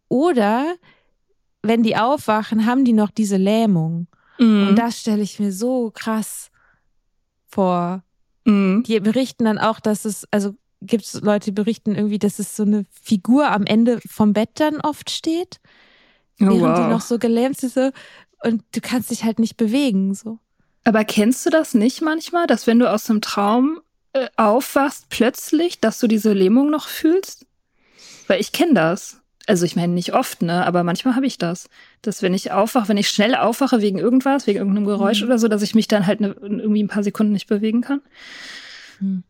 [0.09, 0.75] Oder
[1.61, 4.07] wenn die aufwachen, haben die noch diese Lähmung.
[4.39, 4.69] Mhm.
[4.69, 6.49] Und das stelle ich mir so krass
[7.47, 8.03] vor.
[8.45, 8.83] Mhm.
[8.87, 12.55] Die berichten dann auch, dass es, also gibt es Leute, die berichten irgendwie, dass es
[12.55, 15.59] so eine Figur am Ende vom Bett dann oft steht,
[16.39, 16.79] oh, während wow.
[16.79, 17.91] die noch so gelähmt ist so,
[18.43, 20.39] und du kannst dich halt nicht bewegen so.
[20.83, 23.81] Aber kennst du das nicht manchmal, dass wenn du aus einem Traum
[24.13, 27.45] äh, aufwachst, plötzlich, dass du diese Lähmung noch fühlst?
[28.27, 29.21] Weil ich kenne das.
[29.47, 31.69] Also ich meine nicht oft, ne, aber manchmal habe ich das,
[32.01, 35.27] dass wenn ich aufwache, wenn ich schnell aufwache wegen irgendwas, wegen irgendeinem Geräusch mhm.
[35.27, 38.01] oder so, dass ich mich dann halt ne, irgendwie ein paar Sekunden nicht bewegen kann.
[38.99, 39.23] Mhm.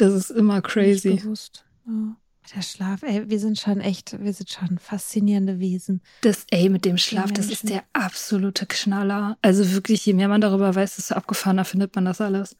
[0.00, 1.10] Das ist immer crazy.
[1.10, 1.64] Nicht bewusst.
[1.86, 2.16] Ja.
[2.56, 6.00] Der Schlaf, ey, wir sind schon echt, wir sind schon faszinierende Wesen.
[6.22, 9.36] Das, ey, mit dem Schlaf, das ist der absolute Knaller.
[9.42, 12.56] Also wirklich, je mehr man darüber weiß, desto abgefahrener findet man das alles.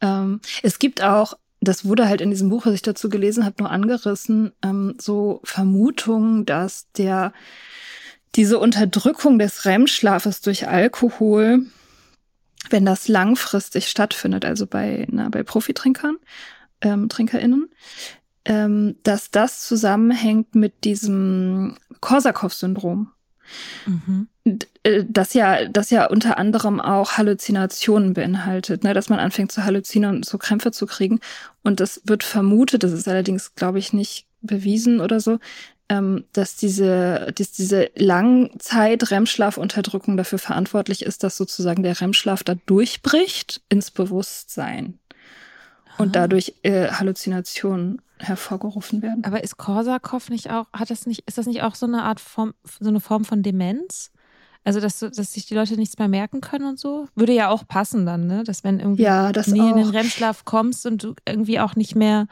[0.00, 3.62] Ähm, es gibt auch, das wurde halt in diesem Buch, was ich dazu gelesen habe,
[3.62, 7.32] nur angerissen, ähm, so Vermutungen, dass der,
[8.34, 11.64] diese Unterdrückung des REM-Schlafes durch Alkohol,
[12.70, 16.18] wenn das langfristig stattfindet, also bei, na, bei Profitrinkern,
[16.82, 17.70] ähm, TrinkerInnen,
[18.44, 23.10] ähm, dass das zusammenhängt mit diesem Korsakow-Syndrom.
[23.86, 24.28] Mhm.
[24.82, 29.64] Äh, das ja, das ja unter anderem auch Halluzinationen beinhaltet, ne, dass man anfängt zu
[29.64, 31.20] halluzinieren und so Krämpfe zu kriegen.
[31.62, 35.38] Und das wird vermutet, das ist allerdings, glaube ich, nicht bewiesen oder so,
[35.88, 43.60] ähm, dass diese, dass diese Langzeit-REM-Schlafunterdrückung dafür verantwortlich ist, dass sozusagen der REM-Schlaf da durchbricht
[43.68, 44.98] ins Bewusstsein
[45.98, 49.24] und dadurch äh, Halluzinationen hervorgerufen werden.
[49.24, 52.20] Aber ist Korsakow nicht auch, hat das nicht, ist das nicht auch so eine Art
[52.20, 54.10] Form, so eine Form von Demenz?
[54.64, 57.08] Also, dass, dass sich die Leute nichts mehr merken können und so?
[57.16, 58.44] Würde ja auch passen dann, ne?
[58.44, 59.70] Dass wenn irgendwie ja, das nie auch.
[59.70, 62.28] in den REM-Schlaf kommst und du irgendwie auch nicht mehr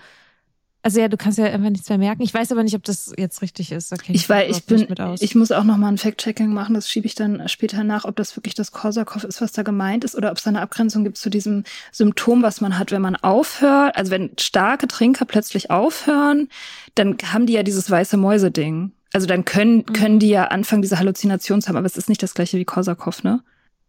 [0.82, 2.22] also ja, du kannst ja einfach nichts mehr merken.
[2.22, 3.92] Ich weiß aber nicht, ob das jetzt richtig ist.
[3.92, 4.86] Okay, ich, weiß, ich bin,
[5.20, 6.74] ich muss auch noch mal ein Fact-Checking machen.
[6.74, 10.04] Das schiebe ich dann später nach, ob das wirklich das Korsakow ist, was da gemeint
[10.04, 13.02] ist, oder ob es da eine Abgrenzung gibt zu diesem Symptom, was man hat, wenn
[13.02, 13.94] man aufhört.
[13.96, 16.48] Also wenn starke Trinker plötzlich aufhören,
[16.94, 18.92] dann haben die ja dieses weiße Mäuse-Ding.
[19.12, 19.92] Also dann können mhm.
[19.92, 22.64] können die ja anfangen, diese Halluzinationen zu haben, aber es ist nicht das gleiche wie
[22.64, 23.42] Korsakow, ne?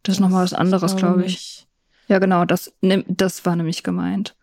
[0.04, 1.34] Das ist noch mal was anderes, glaube ich.
[1.34, 1.68] Nicht.
[2.08, 2.44] Ja, genau.
[2.44, 4.36] Das das war nämlich gemeint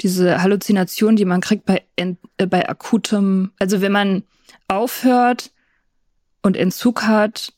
[0.00, 2.14] diese Halluzination, die man kriegt bei, äh,
[2.46, 4.22] bei akutem, also wenn man
[4.68, 5.52] aufhört
[6.42, 7.52] und Entzug hat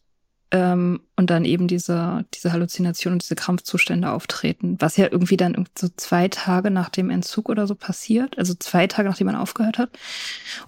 [0.50, 5.68] ähm, und dann eben diese, diese Halluzination und diese Krampfzustände auftreten, was ja irgendwie dann
[5.78, 9.78] so zwei Tage nach dem Entzug oder so passiert, also zwei Tage nachdem man aufgehört
[9.78, 9.90] hat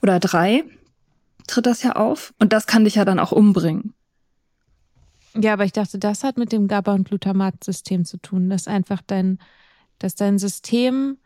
[0.00, 0.64] oder drei,
[1.46, 3.94] tritt das ja auf und das kann dich ja dann auch umbringen.
[5.36, 9.02] Ja, aber ich dachte, das hat mit dem GABA- und Glutamat-System zu tun, dass einfach
[9.04, 9.38] dein,
[9.98, 11.18] dass dein System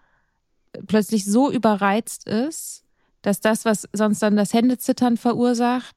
[0.87, 2.85] plötzlich so überreizt ist,
[3.23, 5.97] dass das, was sonst dann das Händezittern verursacht,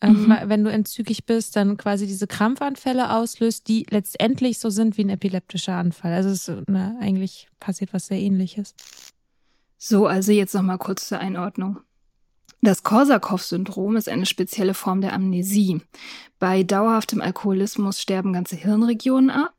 [0.00, 0.36] ähm, mhm.
[0.44, 5.10] wenn du entzügig bist, dann quasi diese Krampfanfälle auslöst, die letztendlich so sind wie ein
[5.10, 6.12] epileptischer Anfall.
[6.12, 8.74] Also es ist, na, eigentlich passiert was sehr ähnliches.
[9.78, 11.78] So, also jetzt nochmal kurz zur Einordnung.
[12.60, 15.82] Das Korsakow-Syndrom ist eine spezielle Form der Amnesie.
[16.38, 19.53] Bei dauerhaftem Alkoholismus sterben ganze Hirnregionen ab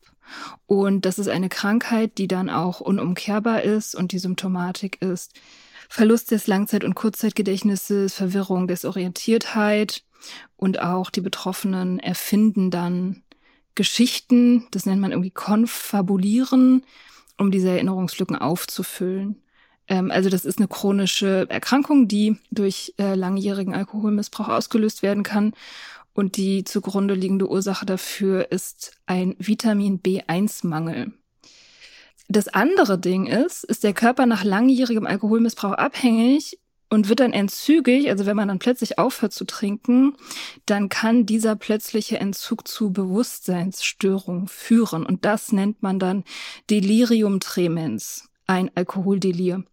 [0.66, 5.34] und das ist eine Krankheit, die dann auch unumkehrbar ist und die Symptomatik ist
[5.90, 10.04] Verlust des Langzeit- und Kurzzeitgedächtnisses, Verwirrung, Desorientiertheit,
[10.56, 13.22] Und auch die Betroffenen erfinden dann
[13.76, 16.84] Geschichten, das nennt man irgendwie konfabulieren,
[17.38, 19.42] um diese Erinnerungslücken aufzufüllen.
[19.88, 25.54] Ähm, also das ist eine chronische Erkrankung, die durch äh, langjährigen Alkoholmissbrauch ausgelöst werden kann.
[26.16, 31.12] Und die zugrunde liegende Ursache dafür ist ein Vitamin B1-Mangel.
[32.30, 36.58] Das andere Ding ist, ist der Körper nach langjährigem Alkoholmissbrauch abhängig
[36.90, 40.16] und wird dann entzügig, also wenn man dann plötzlich aufhört zu trinken,
[40.66, 45.06] dann kann dieser plötzliche Entzug zu Bewusstseinsstörungen führen.
[45.06, 46.24] Und das nennt man dann
[46.70, 49.66] Delirium tremens, ein Alkoholdelir.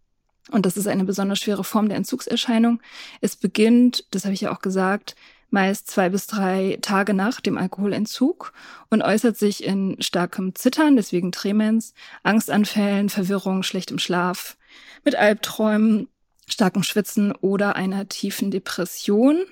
[0.50, 2.82] Und das ist eine besonders schwere Form der Entzugserscheinung.
[3.20, 5.14] Es beginnt, das habe ich ja auch gesagt,
[5.52, 8.52] meist zwei bis drei Tage nach dem Alkoholentzug
[8.90, 14.56] und äußert sich in starkem Zittern, deswegen Tremens, Angstanfällen, Verwirrung, schlechtem Schlaf,
[15.04, 16.08] mit Albträumen,
[16.48, 19.44] starkem Schwitzen oder einer tiefen Depression.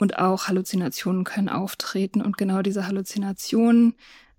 [0.00, 2.22] Und auch Halluzinationen können auftreten.
[2.22, 3.94] Und genau diese Halluzinationen,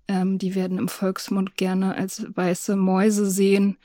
[0.08, 3.76] ähm, die werden im Volksmund gerne als weiße Mäuse sehen,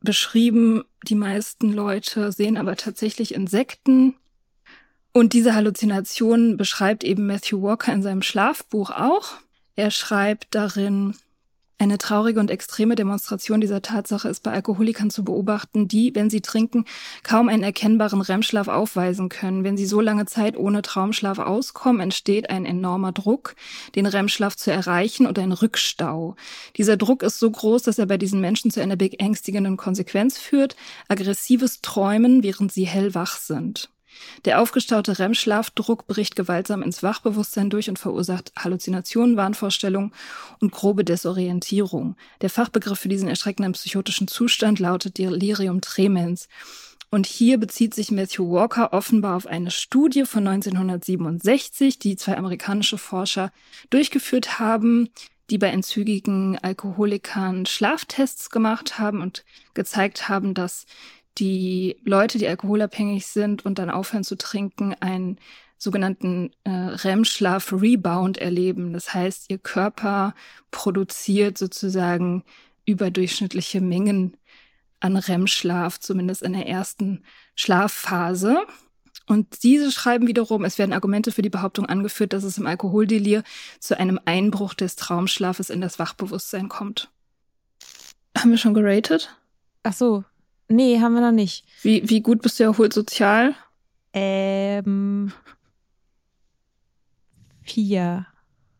[0.00, 0.84] beschrieben.
[1.04, 4.16] Die meisten Leute sehen aber tatsächlich Insekten.
[5.12, 9.34] Und diese Halluzinationen beschreibt eben Matthew Walker in seinem Schlafbuch auch.
[9.74, 11.14] Er schreibt darin,
[11.80, 16.40] eine traurige und extreme Demonstration dieser Tatsache ist bei Alkoholikern zu beobachten, die, wenn sie
[16.40, 16.84] trinken,
[17.22, 19.62] kaum einen erkennbaren REM-Schlaf aufweisen können.
[19.62, 23.54] Wenn sie so lange Zeit ohne Traumschlaf auskommen, entsteht ein enormer Druck,
[23.94, 26.34] den REM-Schlaf zu erreichen und ein Rückstau.
[26.76, 30.74] Dieser Druck ist so groß, dass er bei diesen Menschen zu einer beängstigenden Konsequenz führt,
[31.06, 33.88] aggressives Träumen, während sie hellwach sind.
[34.44, 40.12] Der aufgestaute REM-Schlafdruck bricht gewaltsam ins Wachbewusstsein durch und verursacht Halluzinationen, Wahnvorstellungen
[40.60, 42.16] und grobe Desorientierung.
[42.40, 46.48] Der Fachbegriff für diesen erschreckenden psychotischen Zustand lautet Delirium tremens.
[47.10, 52.98] Und hier bezieht sich Matthew Walker offenbar auf eine Studie von 1967, die zwei amerikanische
[52.98, 53.50] Forscher
[53.88, 55.08] durchgeführt haben,
[55.50, 60.84] die bei entzügigen Alkoholikern Schlaftests gemacht haben und gezeigt haben, dass
[61.38, 65.38] die Leute, die alkoholabhängig sind und dann aufhören zu trinken, einen
[65.78, 68.92] sogenannten äh, REM-Schlaf-Rebound erleben.
[68.92, 70.34] Das heißt, ihr Körper
[70.70, 72.44] produziert sozusagen
[72.84, 74.36] überdurchschnittliche Mengen
[75.00, 77.22] an REM-Schlaf, zumindest in der ersten
[77.54, 78.58] Schlafphase.
[79.26, 83.44] Und diese schreiben wiederum, es werden Argumente für die Behauptung angeführt, dass es im Alkoholdelir
[83.78, 87.10] zu einem Einbruch des Traumschlafes in das Wachbewusstsein kommt.
[88.36, 89.36] Haben wir schon geratet?
[89.82, 90.24] Ach so,
[90.68, 91.64] Nee, haben wir noch nicht.
[91.82, 93.54] Wie, wie gut bist du erholt sozial?
[94.12, 95.32] Ähm.
[97.62, 98.26] Vier.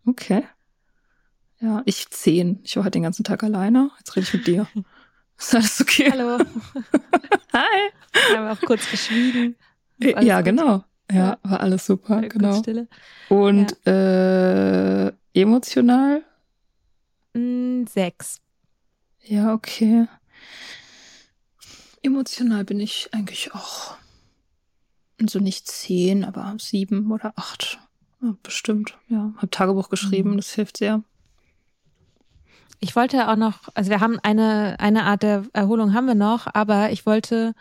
[0.06, 0.44] Okay.
[1.60, 2.60] Ja, ich zehn.
[2.62, 3.90] Ich war halt den ganzen Tag alleine.
[3.98, 4.66] Jetzt rede ich mit dir.
[5.38, 6.10] Ist alles okay?
[6.10, 6.38] Hallo.
[7.52, 7.90] Hi.
[8.30, 9.56] Wir haben auch kurz geschwiegen.
[9.98, 10.44] Ja, gut.
[10.44, 10.84] genau.
[11.10, 12.62] Ja, war alles super, ja, genau.
[13.30, 15.06] Und ja.
[15.06, 16.22] äh, emotional?
[17.32, 18.40] Mm, sechs.
[19.22, 20.06] Ja, okay.
[22.02, 23.96] Emotional bin ich eigentlich auch
[25.26, 27.78] so nicht zehn, aber sieben oder acht.
[28.22, 29.32] Ja, bestimmt, ja.
[29.36, 30.36] Hab Tagebuch geschrieben, mhm.
[30.36, 31.02] das hilft sehr.
[32.80, 36.46] Ich wollte auch noch, also wir haben eine, eine Art der Erholung haben wir noch,
[36.52, 37.54] aber ich wollte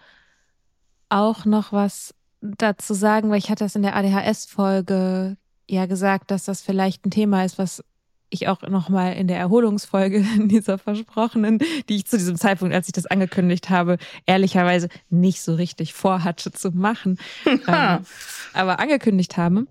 [1.09, 6.45] auch noch was dazu sagen, weil ich hatte das in der ADHS-Folge ja gesagt, dass
[6.45, 7.83] das vielleicht ein Thema ist, was
[8.29, 11.59] ich auch nochmal in der Erholungsfolge, in dieser versprochenen,
[11.89, 16.51] die ich zu diesem Zeitpunkt, als ich das angekündigt habe, ehrlicherweise nicht so richtig vorhatte
[16.51, 18.05] zu machen, ähm,
[18.53, 19.67] aber angekündigt habe.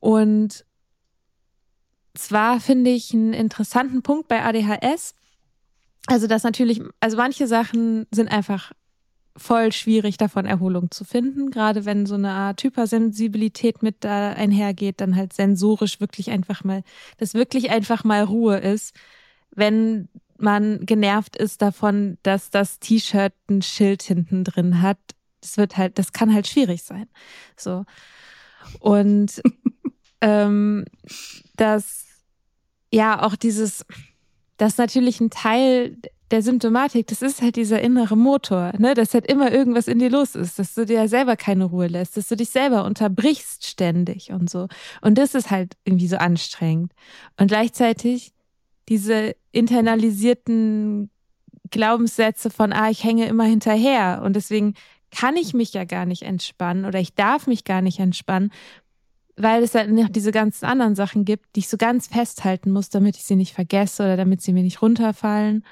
[0.00, 0.64] Und
[2.14, 5.14] zwar finde ich einen interessanten Punkt bei ADHS,
[6.06, 8.72] also dass natürlich, also manche Sachen sind einfach
[9.36, 11.50] voll schwierig, davon Erholung zu finden.
[11.50, 16.82] Gerade wenn so eine Art Hypersensibilität mit da einhergeht, dann halt sensorisch wirklich einfach mal,
[17.18, 18.94] dass wirklich einfach mal Ruhe ist.
[19.50, 20.08] Wenn
[20.38, 24.98] man genervt ist davon, dass das T-Shirt ein Schild hinten drin hat,
[25.40, 27.08] das wird halt, das kann halt schwierig sein.
[27.56, 27.84] So.
[28.80, 29.42] Und
[30.20, 30.84] ähm,
[31.56, 32.06] dass
[32.92, 33.84] ja auch dieses,
[34.56, 35.96] das natürlich ein Teil
[36.30, 40.10] der Symptomatik, das ist halt dieser innere Motor, ne, dass halt immer irgendwas in dir
[40.10, 44.30] los ist, dass du dir selber keine Ruhe lässt, dass du dich selber unterbrichst ständig
[44.32, 44.68] und so.
[45.00, 46.92] Und das ist halt irgendwie so anstrengend.
[47.38, 48.32] Und gleichzeitig
[48.88, 51.10] diese internalisierten
[51.70, 54.74] Glaubenssätze von, ah, ich hänge immer hinterher und deswegen
[55.10, 58.50] kann ich mich ja gar nicht entspannen oder ich darf mich gar nicht entspannen,
[59.36, 62.90] weil es halt noch diese ganzen anderen Sachen gibt, die ich so ganz festhalten muss,
[62.90, 65.64] damit ich sie nicht vergesse oder damit sie mir nicht runterfallen.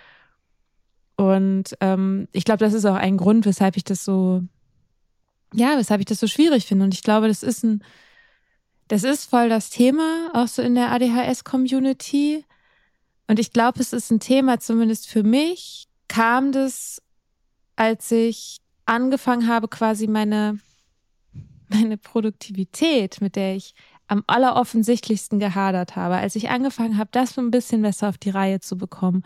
[1.23, 4.43] Und ähm, ich glaube, das ist auch ein Grund, weshalb ich das so,
[5.55, 6.85] ja, weshalb ich das so schwierig finde.
[6.85, 7.85] Und ich glaube, das ist ein,
[8.89, 12.45] das ist voll das Thema, auch so in der ADHS-Community.
[13.29, 17.01] Und ich glaube, es ist ein Thema, zumindest für mich, kam das,
[17.77, 20.59] als ich angefangen habe, quasi meine,
[21.69, 23.75] meine Produktivität, mit der ich
[24.09, 28.31] am alleroffensichtlichsten gehadert habe, als ich angefangen habe, das so ein bisschen besser auf die
[28.31, 29.23] Reihe zu bekommen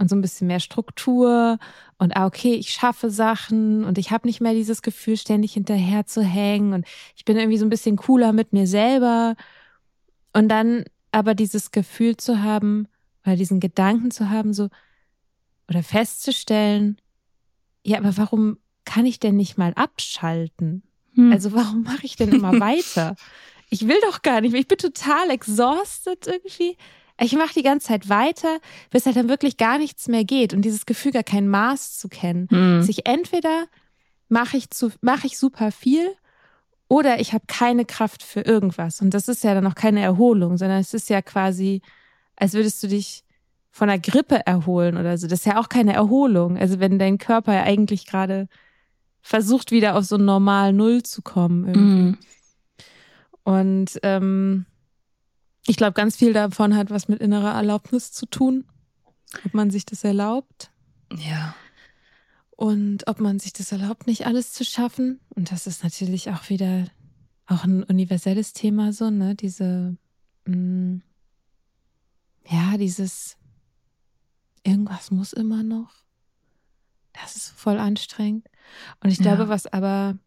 [0.00, 1.58] und so ein bisschen mehr Struktur
[1.98, 6.06] und ah, okay, ich schaffe Sachen und ich habe nicht mehr dieses Gefühl, ständig hinterher
[6.06, 6.86] zu hängen und
[7.16, 9.36] ich bin irgendwie so ein bisschen cooler mit mir selber
[10.32, 12.88] und dann aber dieses Gefühl zu haben
[13.24, 14.68] oder diesen Gedanken zu haben, so
[15.68, 16.96] oder festzustellen,
[17.84, 20.82] ja, aber warum kann ich denn nicht mal abschalten?
[21.14, 21.32] Hm.
[21.32, 23.14] Also warum mache ich denn immer weiter?
[23.70, 24.60] ich will doch gar nicht mehr.
[24.60, 26.76] Ich bin total exhausted irgendwie.
[27.22, 28.58] Ich mache die ganze Zeit weiter,
[28.90, 32.08] bis halt dann wirklich gar nichts mehr geht und dieses Gefühl, gar kein Maß zu
[32.08, 32.48] kennen.
[32.50, 32.82] Mhm.
[32.82, 33.66] Sich entweder
[34.28, 36.14] mache ich zu, mache ich super viel
[36.88, 39.00] oder ich habe keine Kraft für irgendwas.
[39.00, 41.82] Und das ist ja dann noch keine Erholung, sondern es ist ja quasi,
[42.36, 43.24] als würdest du dich
[43.70, 45.26] von einer Grippe erholen oder so.
[45.26, 46.58] Das ist ja auch keine Erholung.
[46.58, 48.48] Also wenn dein Körper ja eigentlich gerade
[49.22, 51.66] versucht, wieder auf so ein normal Null zu kommen.
[51.66, 52.02] Irgendwie.
[52.02, 52.18] Mhm.
[53.44, 54.66] Und ähm,
[55.70, 58.64] ich glaube, ganz viel davon hat was mit innerer Erlaubnis zu tun.
[59.44, 60.72] Ob man sich das erlaubt.
[61.16, 61.54] Ja.
[62.50, 65.20] Und ob man sich das erlaubt, nicht alles zu schaffen.
[65.28, 66.86] Und das ist natürlich auch wieder
[67.46, 69.36] auch ein universelles Thema, so, ne?
[69.36, 69.96] Diese,
[70.46, 71.02] mh, mm,
[72.48, 73.36] ja, dieses
[74.64, 75.94] irgendwas muss immer noch.
[77.12, 78.48] Das ist voll anstrengend.
[79.04, 80.18] Und ich glaube, was aber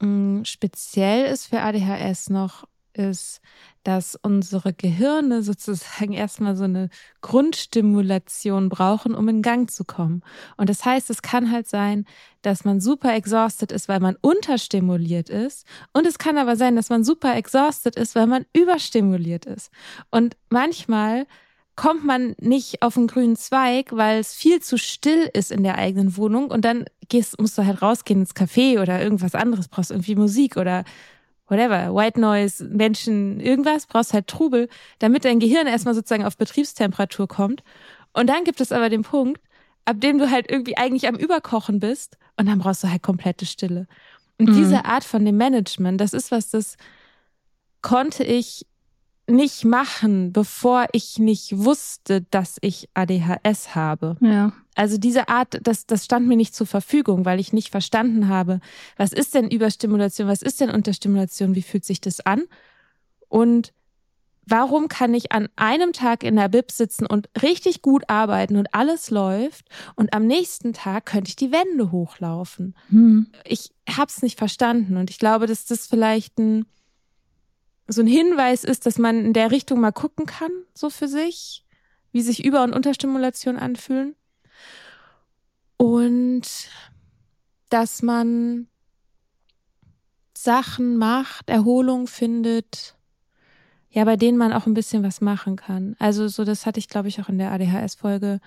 [0.00, 0.08] mh,
[0.40, 3.40] mm, speziell ist für ADHS noch, ist,
[3.84, 6.88] dass unsere Gehirne sozusagen erstmal so eine
[7.20, 10.22] Grundstimulation brauchen, um in Gang zu kommen.
[10.56, 12.04] Und das heißt, es kann halt sein,
[12.42, 15.66] dass man super exhausted ist, weil man unterstimuliert ist.
[15.92, 19.70] Und es kann aber sein, dass man super exhausted ist, weil man überstimuliert ist.
[20.10, 21.26] Und manchmal
[21.76, 25.76] kommt man nicht auf einen grünen Zweig, weil es viel zu still ist in der
[25.76, 29.90] eigenen Wohnung und dann gehst, musst du halt rausgehen ins Café oder irgendwas anderes, brauchst
[29.90, 30.84] irgendwie Musik oder
[31.48, 34.68] whatever, White Noise, Menschen, irgendwas, brauchst halt Trubel,
[34.98, 37.62] damit dein Gehirn erstmal sozusagen auf Betriebstemperatur kommt.
[38.12, 39.40] Und dann gibt es aber den Punkt,
[39.84, 43.46] ab dem du halt irgendwie eigentlich am Überkochen bist und dann brauchst du halt komplette
[43.46, 43.86] Stille.
[44.38, 44.54] Und mhm.
[44.54, 46.76] diese Art von dem Management, das ist was, das
[47.82, 48.66] konnte ich
[49.28, 54.16] nicht machen, bevor ich nicht wusste, dass ich ADHS habe.
[54.20, 54.52] Ja.
[54.74, 58.60] Also diese Art, das, das stand mir nicht zur Verfügung, weil ich nicht verstanden habe,
[58.96, 62.44] was ist denn Überstimulation, was ist denn Unterstimulation, wie fühlt sich das an?
[63.28, 63.72] Und
[64.46, 68.72] warum kann ich an einem Tag in der Bib sitzen und richtig gut arbeiten und
[68.74, 69.66] alles läuft
[69.96, 72.76] und am nächsten Tag könnte ich die Wände hochlaufen?
[72.90, 73.26] Hm.
[73.44, 76.66] Ich hab's nicht verstanden und ich glaube, dass das vielleicht ein
[77.88, 81.64] so ein Hinweis ist, dass man in der Richtung mal gucken kann, so für sich,
[82.12, 84.16] wie sich Über- und Unterstimulation anfühlen.
[85.76, 86.68] Und
[87.68, 88.68] dass man
[90.36, 92.96] Sachen macht, Erholung findet,
[93.90, 95.96] ja, bei denen man auch ein bisschen was machen kann.
[95.98, 98.40] Also so, das hatte ich, glaube ich, auch in der ADHS-Folge,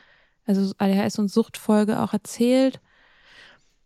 [0.46, 2.80] also ADHS- und Suchtfolge auch erzählt,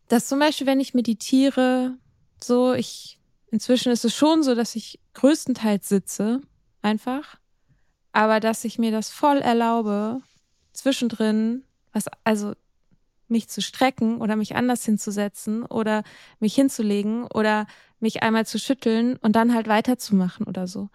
[0.09, 1.97] dass zum Beispiel, wenn ich meditiere,
[2.41, 3.19] so, ich
[3.53, 6.41] Inzwischen ist es schon so, dass ich größtenteils sitze,
[6.81, 7.37] einfach,
[8.11, 10.21] aber dass ich mir das voll erlaube,
[10.71, 12.53] zwischendrin, was, also
[13.27, 16.01] mich zu strecken oder mich anders hinzusetzen oder
[16.39, 17.67] mich hinzulegen oder
[17.99, 20.89] mich einmal zu schütteln und dann halt weiterzumachen oder so.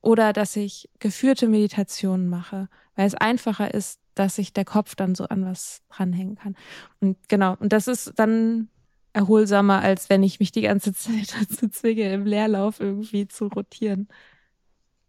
[0.00, 5.14] Oder dass ich geführte Meditationen mache, weil es einfacher ist, dass sich der Kopf dann
[5.14, 6.56] so an was dranhängen kann.
[7.00, 8.68] Und genau, und das ist dann
[9.14, 14.08] erholsamer, als wenn ich mich die ganze Zeit dazu zwinge, im Leerlauf irgendwie zu rotieren.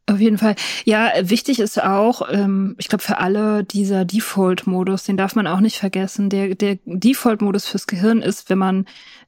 [0.07, 0.55] Auf jeden Fall.
[0.83, 5.61] Ja, wichtig ist auch, ähm, ich glaube, für alle dieser Default-Modus, den darf man auch
[5.61, 6.29] nicht vergessen.
[6.29, 8.85] Der, der Default-Modus fürs Gehirn ist, wenn man,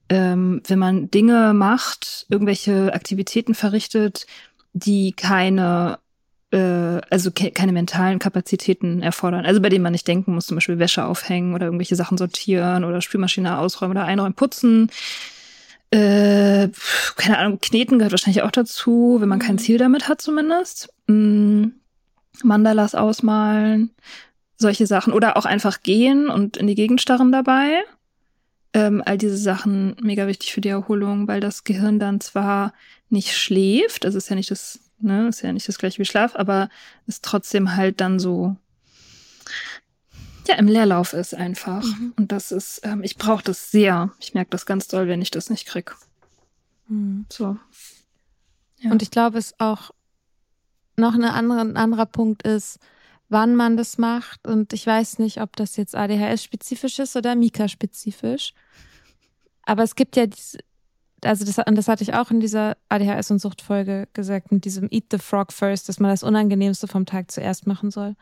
[0.10, 4.28] ähm, wenn man Dinge macht, irgendwelche Aktivitäten verrichtet,
[4.74, 5.98] die keine
[6.50, 9.46] also ke keine mentalen Kapazitäten erfordern.
[9.46, 12.86] Also bei denen man nicht denken muss, zum Beispiel Wäsche aufhängen oder irgendwelche Sachen sortieren
[12.86, 14.90] oder Spülmaschine ausräumen oder einräumen, putzen.
[15.92, 16.70] Äh,
[17.16, 19.60] keine Ahnung, Kneten gehört wahrscheinlich auch dazu, wenn man kein mhm.
[19.60, 20.94] Ziel damit hat zumindest.
[21.08, 21.68] Mm,
[22.44, 23.92] Mandalas ausmalen,
[24.58, 25.14] solche Sachen.
[25.14, 27.84] Oder auch einfach gehen und in die Gegend starren dabei.
[28.74, 32.74] Ähm, all diese Sachen mega wichtig für die Erholung, weil das Gehirn dann zwar
[33.10, 36.36] nicht schläft, das ist ja nicht das ne, ist ja nicht das gleiche wie Schlaf,
[36.36, 36.70] aber
[37.06, 38.56] ist trotzdem halt dann so,
[40.48, 41.84] ja, im Leerlauf ist einfach.
[41.84, 42.14] Mhm.
[42.18, 44.14] Und das ist, ähm, ich brauche das sehr.
[44.20, 45.96] Ich merke das ganz doll, wenn ich das nicht krieg.
[46.88, 47.26] Mhm.
[47.30, 47.58] So.
[48.80, 48.92] Ja.
[48.92, 49.92] Und ich glaube, es auch
[50.96, 52.80] noch eine andere, ein anderer Punkt ist,
[53.30, 54.48] wann man das macht.
[54.48, 58.54] Und ich weiß nicht, ob das jetzt ADHS-spezifisch ist oder Mika-spezifisch.
[59.64, 60.60] Aber es gibt ja diese,
[61.24, 64.88] also das, und das hatte ich auch in dieser ADHS- und Suchtfolge gesagt, mit diesem
[64.92, 68.16] Eat the Frog first, dass man das Unangenehmste vom Tag zuerst machen soll.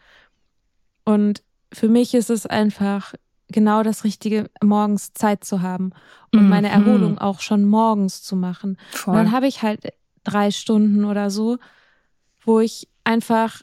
[1.04, 1.44] Und
[1.74, 3.14] für mich ist es einfach
[3.50, 5.92] genau das Richtige, morgens Zeit zu haben
[6.34, 6.50] und mhm.
[6.50, 8.78] meine Erholung auch schon morgens zu machen.
[8.92, 9.14] Voll.
[9.14, 9.82] Und dann habe ich halt
[10.24, 11.58] drei Stunden oder so,
[12.44, 13.62] wo ich einfach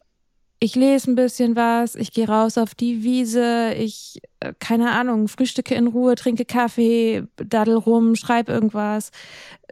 [0.63, 5.27] ich lese ein bisschen was, ich gehe raus auf die Wiese, ich, äh, keine Ahnung,
[5.27, 9.11] frühstücke in Ruhe, trinke Kaffee, daddel rum, schreib irgendwas,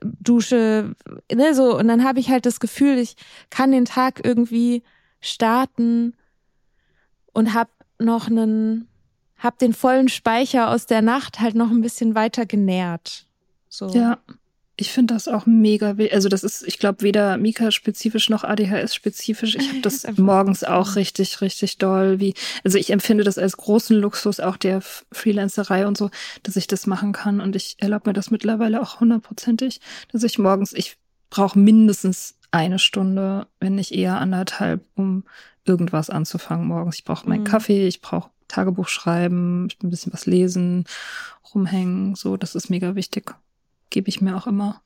[0.02, 0.96] dusche,
[1.32, 1.78] ne, so.
[1.78, 3.14] Und dann habe ich halt das Gefühl, ich
[3.50, 4.82] kann den Tag irgendwie
[5.20, 6.16] starten
[7.32, 7.68] und hab
[8.00, 8.88] noch einen,
[9.38, 13.28] hab den vollen Speicher aus der Nacht halt noch ein bisschen weiter genährt.
[13.68, 13.90] So.
[13.90, 14.18] Ja.
[14.80, 19.54] Ich finde das auch mega, also das ist, ich glaube, weder Mika-spezifisch noch ADHS-spezifisch.
[19.56, 22.18] Ich habe das morgens auch richtig, richtig doll.
[22.18, 22.32] Wie,
[22.64, 26.08] also ich empfinde das als großen Luxus auch der Freelancerei und so,
[26.44, 27.42] dass ich das machen kann.
[27.42, 30.96] Und ich erlaube mir das mittlerweile auch hundertprozentig, dass ich morgens, ich
[31.28, 35.24] brauche mindestens eine Stunde, wenn nicht eher anderthalb, um
[35.66, 36.96] irgendwas anzufangen morgens.
[36.96, 37.48] Ich brauche meinen mhm.
[37.48, 40.84] Kaffee, ich brauche Tagebuch schreiben, ich ein bisschen was lesen,
[41.54, 42.14] rumhängen.
[42.14, 43.34] So, das ist mega wichtig
[43.90, 44.82] gebe ich mir auch immer.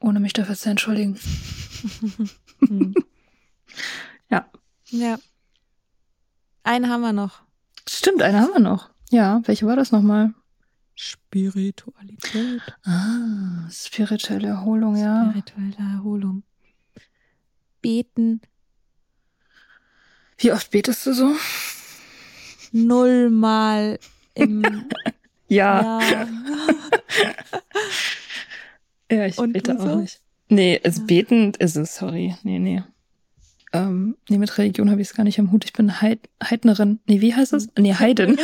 [0.00, 1.18] Ohne mich dafür zu entschuldigen.
[4.30, 4.50] ja.
[4.90, 5.18] Ja.
[6.62, 7.42] Eine haben wir noch.
[7.88, 8.90] Stimmt, eine haben wir noch.
[9.10, 10.32] Ja, welche war das nochmal?
[10.94, 12.60] Spiritualität.
[12.84, 15.30] Ah, spirituelle Erholung, ja.
[15.30, 16.42] Spirituelle Erholung.
[17.80, 18.40] Beten.
[20.38, 21.34] Wie oft betest du so?
[22.72, 23.98] Nullmal
[24.34, 24.62] im
[25.50, 26.00] ja.
[26.00, 26.26] Ja,
[29.16, 29.96] ja ich Und bete auch so?
[29.96, 30.20] nicht.
[30.48, 31.04] Nee, es ja.
[31.04, 32.34] betend ist es, sorry.
[32.42, 32.82] Nee, nee.
[33.72, 35.64] Ähm, nee, mit Religion habe ich es gar nicht am Hut.
[35.64, 36.98] Ich bin Heid Heidnerin.
[37.06, 37.68] Nee, wie heißt das?
[37.78, 38.38] Nee, Heiden.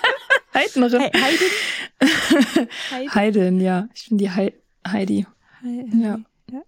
[0.54, 1.00] Heidnerin.
[1.00, 2.68] He Heiden?
[3.14, 3.88] Heiden, ja.
[3.94, 4.52] Ich bin die He
[4.86, 5.26] Heidi.
[5.62, 6.20] He ja.
[6.50, 6.62] Ja.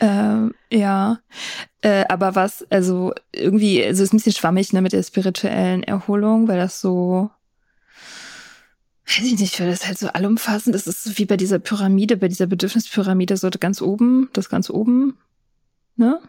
[0.00, 1.18] ähm, ja.
[1.82, 5.82] Äh, aber was, also irgendwie, also es ist ein bisschen schwammig ne, mit der spirituellen
[5.82, 7.30] Erholung, weil das so
[9.18, 10.86] weiß ich nicht, weil das halt so allumfassend ist.
[10.86, 15.18] Es ist wie bei dieser Pyramide, bei dieser Bedürfnispyramide, so ganz oben, das ganz oben,
[15.96, 16.20] ne?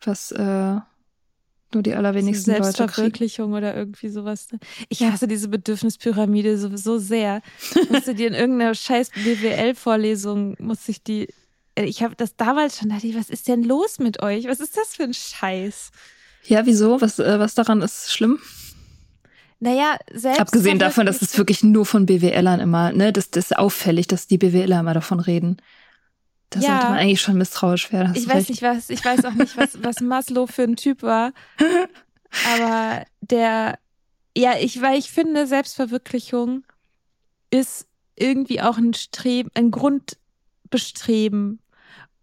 [0.00, 0.76] Was äh,
[1.74, 4.48] nur die allerwenigsten Leute Selbstverwirklichung oder irgendwie sowas.
[4.52, 4.60] Ne?
[4.88, 7.42] Ich hasse diese Bedürfnispyramide sowieso sehr.
[7.90, 11.28] musste dir in irgendeiner scheiß BWL-Vorlesung, musste ich die,
[11.74, 14.46] äh, ich habe das damals schon, dachte ich, was ist denn los mit euch?
[14.46, 15.90] Was ist das für ein Scheiß?
[16.44, 17.00] Ja, wieso?
[17.00, 18.38] Was, äh, was daran ist schlimm?
[19.64, 20.40] Naja, selbst.
[20.40, 24.26] Abgesehen davon, dass es wirklich nur von BWLern immer, ne, das, das ist auffällig, dass
[24.26, 25.56] die BWLer immer davon reden.
[26.50, 26.66] Da ja.
[26.66, 28.12] sollte man eigentlich schon misstrauisch werden.
[28.14, 28.50] Ich weiß recht.
[28.50, 31.32] nicht, was, ich weiß auch nicht, was, was Maslow für ein Typ war.
[32.52, 33.78] Aber der,
[34.36, 36.64] ja, ich, weil ich finde, Selbstverwirklichung
[37.48, 37.86] ist
[38.16, 41.58] irgendwie auch ein Streben, ein Grundbestreben.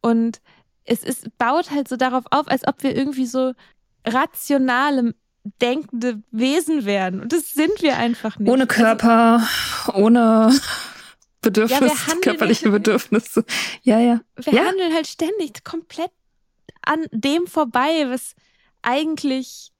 [0.03, 0.41] Und
[0.83, 3.53] es ist, baut halt so darauf auf, als ob wir irgendwie so
[4.05, 7.21] rationale denkende Wesen werden.
[7.21, 8.49] Und das sind wir einfach nicht.
[8.49, 9.47] Ohne also Körper,
[9.93, 10.53] ohne
[11.41, 13.43] Bedürfnisse, ja, körperliche halt, Bedürfnisse.
[13.81, 14.21] Ja, ja.
[14.35, 14.65] Wir ja?
[14.65, 16.11] handeln halt ständig komplett
[16.83, 18.35] an dem vorbei, was
[18.81, 19.71] eigentlich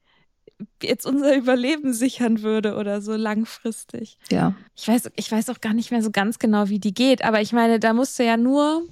[0.82, 4.18] jetzt unser Überleben sichern würde oder so langfristig.
[4.32, 4.56] Ja.
[4.76, 7.42] Ich weiß, ich weiß auch gar nicht mehr so ganz genau, wie die geht, aber
[7.42, 8.84] ich meine, da musst du ja nur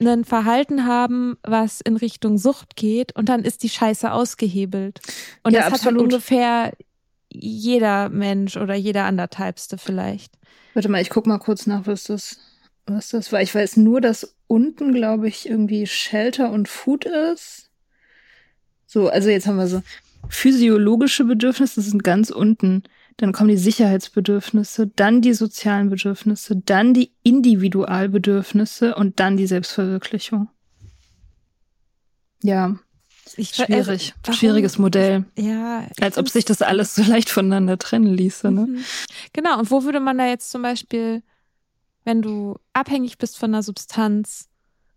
[0.00, 5.00] ein Verhalten haben, was in Richtung Sucht geht und dann ist die Scheiße ausgehebelt.
[5.42, 5.80] Und ja, das absolut.
[5.80, 6.72] hat halt ungefähr
[7.28, 10.32] jeder Mensch oder jeder Anderthalbste vielleicht.
[10.74, 12.38] Warte mal, ich guck mal kurz nach, was das,
[12.86, 13.42] was das war.
[13.42, 17.70] Ich weiß nur, dass unten, glaube ich, irgendwie Shelter und Food ist.
[18.86, 19.82] So, also jetzt haben wir so
[20.28, 22.82] physiologische Bedürfnisse sind ganz unten
[23.20, 30.48] dann kommen die Sicherheitsbedürfnisse, dann die sozialen Bedürfnisse, dann die Individualbedürfnisse und dann die Selbstverwirklichung.
[32.42, 32.76] Ja,
[33.36, 34.14] ich, schwierig.
[34.24, 35.26] Also, Schwieriges Modell.
[35.36, 35.86] Ja.
[36.00, 38.50] Als ob sich das alles so leicht voneinander trennen ließe.
[38.50, 38.66] Ne?
[38.66, 38.84] Mhm.
[39.34, 39.58] Genau.
[39.58, 41.22] Und wo würde man da jetzt zum Beispiel,
[42.04, 44.48] wenn du abhängig bist von einer Substanz,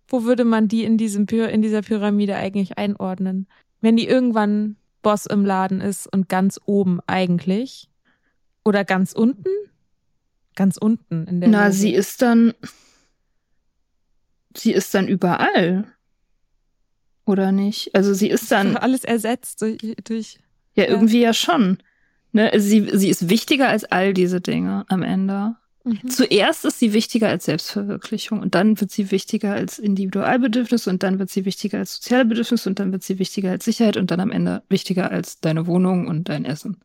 [0.07, 3.47] wo würde man die in diesem in dieser Pyramide eigentlich einordnen?
[3.82, 7.89] Wenn die irgendwann Boss im Laden ist und ganz oben eigentlich,
[8.64, 9.49] oder ganz unten?
[10.55, 11.49] Ganz unten in der.
[11.49, 11.80] Na, Logik.
[11.80, 12.53] sie ist dann.
[14.55, 15.86] Sie ist dann überall.
[17.26, 17.95] Oder nicht?
[17.95, 18.78] Also sie ist dann.
[18.78, 19.80] Alles ersetzt durch.
[20.03, 20.38] durch
[20.76, 21.78] ja, irgendwie ja, ja schon.
[22.32, 22.51] Ne?
[22.57, 25.55] Sie, sie ist wichtiger als all diese Dinge am Ende.
[25.84, 26.09] Mhm.
[26.09, 31.20] Zuerst ist sie wichtiger als Selbstverwirklichung und dann wird sie wichtiger als Individualbedürfnis und dann
[31.20, 34.20] wird sie wichtiger als soziale Bedürfnis und dann wird sie wichtiger als Sicherheit und dann
[34.20, 36.78] am Ende wichtiger als deine Wohnung und dein Essen.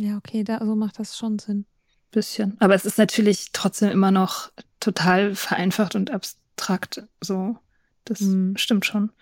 [0.00, 1.66] Ja, okay, da, so macht das schon Sinn.
[2.10, 2.56] Bisschen.
[2.58, 7.04] Aber es ist natürlich trotzdem immer noch total vereinfacht und abstrakt.
[7.20, 7.58] So,
[8.04, 8.56] das mhm.
[8.56, 9.12] stimmt schon.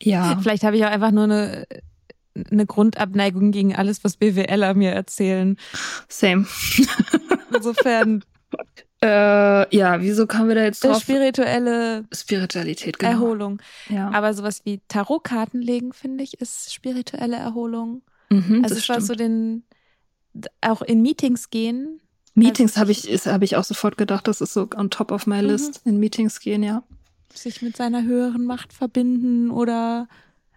[0.00, 0.38] Ja.
[0.40, 1.66] Vielleicht habe ich auch einfach nur eine
[2.52, 5.56] eine Grundabneigung gegen alles, was BWLer mir erzählen.
[6.08, 6.46] Same.
[7.54, 8.24] Insofern.
[9.02, 11.00] Äh, ja, wieso kamen wir da jetzt drauf?
[11.00, 13.10] Spirituelle Spiritualität, genau.
[13.10, 13.60] Erholung.
[13.88, 14.10] Ja.
[14.10, 18.02] Aber sowas wie Tarotkarten legen, finde ich, ist spirituelle Erholung.
[18.30, 19.64] Mhm, also es war so den,
[20.60, 22.00] auch in Meetings gehen.
[22.34, 25.26] Meetings also habe ich, habe ich auch sofort gedacht, das ist so on top of
[25.26, 25.48] my mhm.
[25.48, 26.82] list, in Meetings gehen, ja.
[27.32, 30.08] Sich mit seiner höheren Macht verbinden oder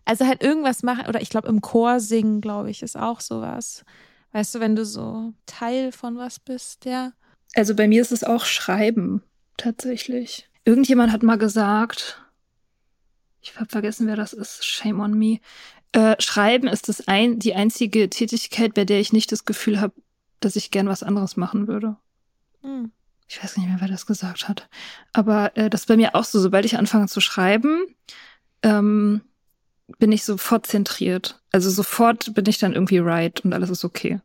[0.05, 3.85] also halt irgendwas machen, oder ich glaube im Chor singen, glaube ich, ist auch sowas.
[4.31, 7.13] Weißt du, wenn du so Teil von was bist, ja.
[7.53, 9.23] Also bei mir ist es auch Schreiben,
[9.57, 10.49] tatsächlich.
[10.63, 12.21] Irgendjemand hat mal gesagt,
[13.41, 15.39] ich habe vergessen, wer das ist, shame on me.
[15.93, 19.93] Äh, Schreiben ist das ein, die einzige Tätigkeit, bei der ich nicht das Gefühl habe,
[20.39, 21.97] dass ich gern was anderes machen würde.
[22.61, 22.91] Hm.
[23.27, 24.67] Ich weiß nicht mehr, wer das gesagt hat.
[25.13, 27.85] Aber äh, das ist bei mir auch so, sobald ich anfange zu schreiben,
[28.61, 29.21] ähm,
[29.99, 31.41] bin ich sofort zentriert.
[31.51, 34.19] Also sofort bin ich dann irgendwie right und alles ist okay.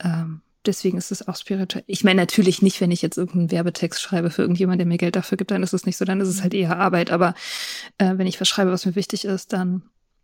[0.00, 1.84] Ähm, deswegen ist es auch spirituell.
[1.86, 5.16] Ich meine natürlich nicht, wenn ich jetzt irgendeinen Werbetext schreibe für irgendjemand, der mir Geld
[5.16, 7.10] dafür gibt, dann ist es nicht so, dann ist es halt eher Arbeit.
[7.10, 7.34] Aber
[7.98, 9.82] äh, wenn ich was schreibe, was mir wichtig ist, dann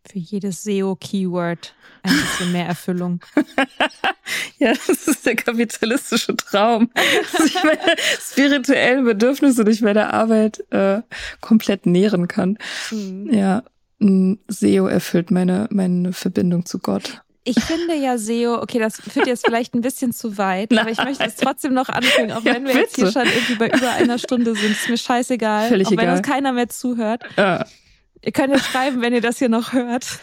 [0.09, 1.73] für jedes SEO-Keyword
[2.03, 3.21] ein bisschen mehr Erfüllung.
[4.57, 6.89] ja, das ist der kapitalistische Traum.
[7.31, 11.01] Dass ich meine spirituellen Bedürfnisse durch meine Arbeit äh,
[11.39, 12.57] komplett nähren kann.
[12.89, 13.33] Mhm.
[13.33, 13.63] Ja,
[14.47, 17.21] SEO erfüllt meine, meine Verbindung zu Gott.
[17.43, 21.03] Ich finde ja SEO, okay, das führt jetzt vielleicht ein bisschen zu weit, aber ich
[21.03, 22.83] möchte es trotzdem noch anfügen, auch ja, wenn wir bitte.
[22.83, 24.71] jetzt hier schon irgendwie bei über einer Stunde sind.
[24.71, 25.69] Ist mir scheißegal.
[25.69, 26.05] Völlig auch egal.
[26.05, 27.23] wenn uns keiner mehr zuhört.
[27.37, 27.65] Ja.
[28.23, 30.05] Ihr könnt ja schreiben, wenn ihr das hier noch hört.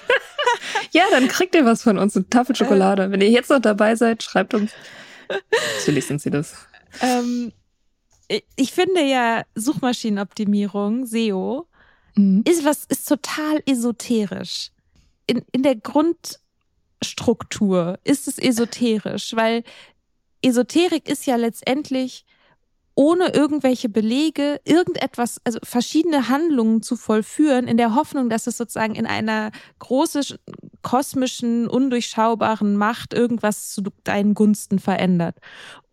[0.92, 3.11] ja, dann kriegt ihr was von uns, eine Tafel Schokolade.
[3.11, 4.72] Wenn ihr jetzt noch dabei seid, schreibt uns.
[5.78, 6.55] Natürlich sind sie das.
[7.01, 7.53] Ähm,
[8.57, 11.66] ich finde ja Suchmaschinenoptimierung, SEO,
[12.14, 12.42] mhm.
[12.46, 14.70] ist was, ist total esoterisch.
[15.26, 19.64] In, in der Grundstruktur ist es esoterisch, weil
[20.42, 22.24] Esoterik ist ja letztendlich
[22.99, 28.96] ohne irgendwelche Belege irgendetwas, also verschiedene Handlungen zu vollführen, in der Hoffnung, dass es sozusagen
[28.96, 30.36] in einer großen,
[30.82, 35.36] kosmischen, undurchschaubaren Macht irgendwas zu deinen Gunsten verändert.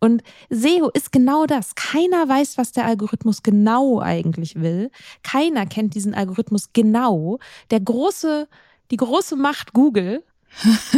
[0.00, 1.76] Und SEO ist genau das.
[1.76, 4.90] Keiner weiß, was der Algorithmus genau eigentlich will.
[5.22, 7.38] Keiner kennt diesen Algorithmus genau.
[7.70, 8.48] Der große,
[8.90, 10.24] die große Macht Google,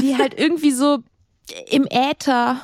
[0.01, 1.01] die halt irgendwie so
[1.71, 2.63] im Äther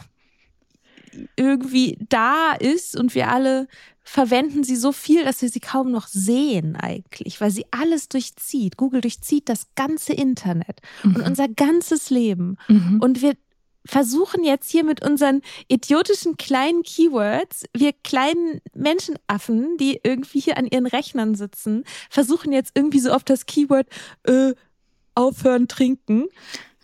[1.36, 3.68] irgendwie da ist und wir alle
[4.04, 8.76] verwenden sie so viel, dass wir sie kaum noch sehen eigentlich, weil sie alles durchzieht.
[8.76, 11.16] Google durchzieht das ganze Internet mhm.
[11.16, 12.58] und unser ganzes Leben.
[12.68, 13.00] Mhm.
[13.00, 13.34] Und wir
[13.86, 20.66] versuchen jetzt hier mit unseren idiotischen kleinen Keywords, wir kleinen Menschenaffen, die irgendwie hier an
[20.66, 23.86] ihren Rechnern sitzen, versuchen jetzt irgendwie so auf das Keyword
[24.24, 24.54] äh,
[25.14, 26.26] aufhören trinken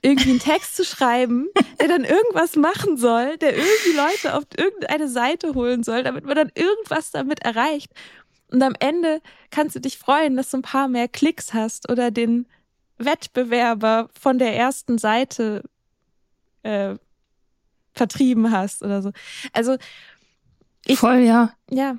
[0.02, 1.48] irgendwie einen Text zu schreiben,
[1.80, 6.36] der dann irgendwas machen soll, der irgendwie Leute auf irgendeine Seite holen soll, damit man
[6.36, 7.92] dann irgendwas damit erreicht.
[8.50, 9.20] Und am Ende
[9.50, 12.46] kannst du dich freuen, dass du ein paar mehr Klicks hast oder den
[12.98, 15.62] Wettbewerber von der ersten Seite
[16.62, 16.96] äh,
[17.92, 19.12] vertrieben hast oder so.
[19.52, 19.76] Also
[20.86, 21.52] ich, voll ja.
[21.70, 21.96] Ja,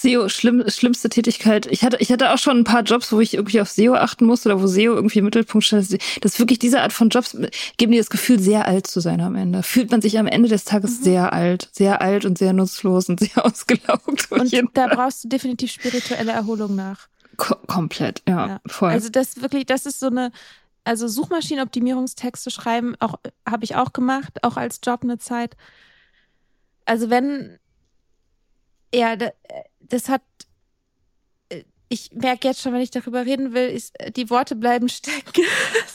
[0.00, 1.66] SEO, schlimm, schlimmste Tätigkeit.
[1.66, 4.24] Ich hatte, ich hatte auch schon ein paar Jobs, wo ich irgendwie auf SEO achten
[4.24, 5.92] musste oder wo SEO irgendwie im Mittelpunkt stand.
[5.92, 7.36] Das ist wirklich diese Art von Jobs
[7.76, 9.62] geben dir das Gefühl, sehr alt zu sein am Ende.
[9.62, 11.04] Fühlt man sich am Ende des Tages mhm.
[11.04, 14.32] sehr alt, sehr alt und sehr nutzlos und sehr ausgelaugt.
[14.32, 17.08] Und da brauchst du definitiv spirituelle Erholung nach.
[17.36, 18.90] Ko komplett, ja, ja, voll.
[18.90, 20.32] Also das wirklich, das ist so eine,
[20.84, 23.14] also Suchmaschinenoptimierungstexte schreiben, auch
[23.48, 25.56] habe ich auch gemacht, auch als Job eine Zeit.
[26.86, 27.58] Also wenn
[28.94, 29.16] ja,
[29.90, 30.22] das hat
[31.50, 34.88] äh, ich merke jetzt schon, wenn ich darüber reden will, ist, äh, die Worte bleiben
[34.88, 35.42] stecken.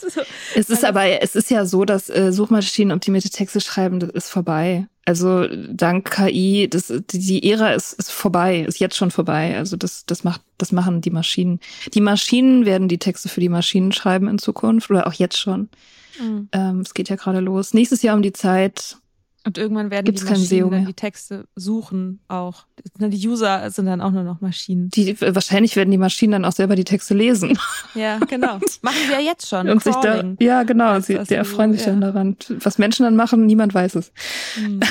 [0.00, 0.20] so.
[0.54, 4.30] Es ist aber, es ist ja so, dass äh, Suchmaschinen optimierte Texte schreiben, das ist
[4.30, 4.86] vorbei.
[5.04, 9.56] Also dank KI, das, die Ära ist, ist vorbei, ist jetzt schon vorbei.
[9.56, 11.60] Also das, das macht, das machen die Maschinen.
[11.94, 15.68] Die Maschinen werden die Texte für die Maschinen schreiben in Zukunft oder auch jetzt schon.
[16.20, 16.48] Mhm.
[16.50, 17.72] Ähm, es geht ja gerade los.
[17.72, 18.96] Nächstes Jahr um die Zeit
[19.46, 22.66] und irgendwann werden Gibt's die Maschinen dann die Texte suchen auch.
[22.98, 24.90] Die User sind dann auch nur noch Maschinen.
[24.90, 27.58] Die, wahrscheinlich werden die Maschinen dann auch selber die Texte lesen.
[27.94, 28.58] Ja, genau.
[28.82, 29.68] machen wir ja jetzt schon.
[29.70, 31.00] Und sich da, ja, genau.
[31.00, 31.92] Sie, die erfreuen sich ja.
[31.92, 32.36] dann daran.
[32.48, 34.12] Was Menschen dann machen, niemand weiß es.
[34.56, 34.80] Hm.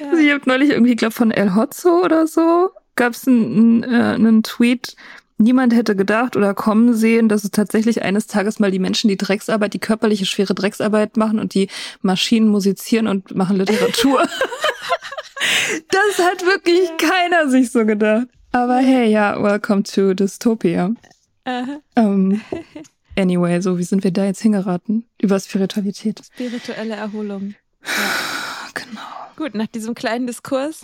[0.00, 4.14] Also ich habe neulich irgendwie, glaube von El Hotzo oder so, gab es einen, äh,
[4.14, 4.96] einen Tweet,
[5.40, 9.16] niemand hätte gedacht oder kommen sehen, dass es tatsächlich eines Tages mal die Menschen, die
[9.16, 11.68] Drecksarbeit, die körperliche schwere Drecksarbeit machen und die
[12.02, 14.22] Maschinen musizieren und machen Literatur.
[15.88, 18.28] das hat wirklich keiner sich so gedacht.
[18.52, 20.92] Aber hey, ja, welcome to Dystopia.
[21.44, 21.80] Aha.
[21.96, 22.40] Ähm,
[23.16, 25.06] anyway, so wie sind wir da jetzt hingeraten?
[25.20, 26.20] Über Spiritualität.
[26.32, 27.54] Spirituelle Erholung.
[28.72, 29.00] Genau.
[29.36, 30.82] Gut, nach diesem kleinen Diskurs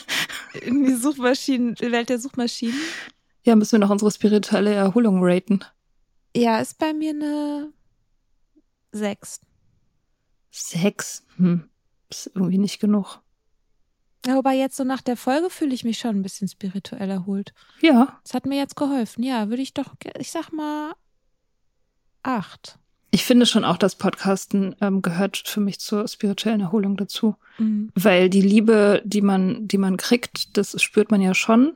[0.60, 2.78] in die Suchmaschinen, die Welt der Suchmaschinen.
[3.44, 5.60] Ja, müssen wir noch unsere spirituelle Erholung raten.
[6.36, 7.72] Ja, ist bei mir eine
[8.92, 9.40] sechs.
[10.50, 11.24] Sechs.
[11.36, 11.68] Hm.
[12.10, 13.20] Ist irgendwie nicht genug.
[14.26, 17.52] Ja, wobei jetzt so nach der Folge fühle ich mich schon ein bisschen spirituell erholt.
[17.80, 19.24] Ja, Das hat mir jetzt geholfen.
[19.24, 20.92] Ja, würde ich doch, ich sag mal
[22.22, 22.78] acht.
[23.10, 27.34] ich finde schon auch, dass Podcasten ähm, gehört für mich zur spirituellen Erholung dazu.
[27.58, 27.90] Mhm.
[27.96, 31.72] Weil die Liebe, die man, die man kriegt, das spürt man ja schon.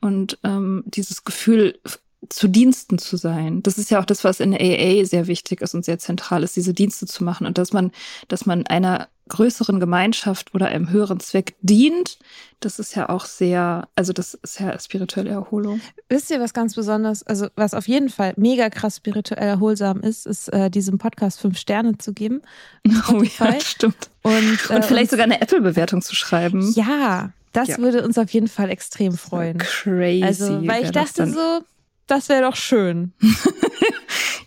[0.00, 1.78] Und ähm, dieses Gefühl,
[2.28, 5.74] zu Diensten zu sein, das ist ja auch das, was in AA sehr wichtig ist
[5.74, 7.92] und sehr zentral ist, diese Dienste zu machen und dass man,
[8.26, 12.18] dass man einer größeren Gemeinschaft oder einem höheren Zweck dient,
[12.60, 15.80] das ist ja auch sehr, also das ist ja spirituelle Erholung.
[16.08, 20.26] Wisst ihr, was ganz besonders, also was auf jeden Fall mega krass spirituell erholsam ist,
[20.26, 22.42] ist äh, diesem Podcast fünf Sterne zu geben.
[23.10, 24.10] Oh ja, stimmt.
[24.22, 24.34] Und,
[24.70, 26.72] äh, Und vielleicht uns- sogar eine Apple-Bewertung zu schreiben.
[26.72, 27.78] Ja, das Ja.
[27.78, 29.58] würde uns auf jeden Fall extrem freuen.
[29.58, 30.22] Crazy.
[30.24, 31.32] Also, weil ich das dachte dann.
[31.34, 31.60] so,
[32.06, 33.12] das wäre doch schön.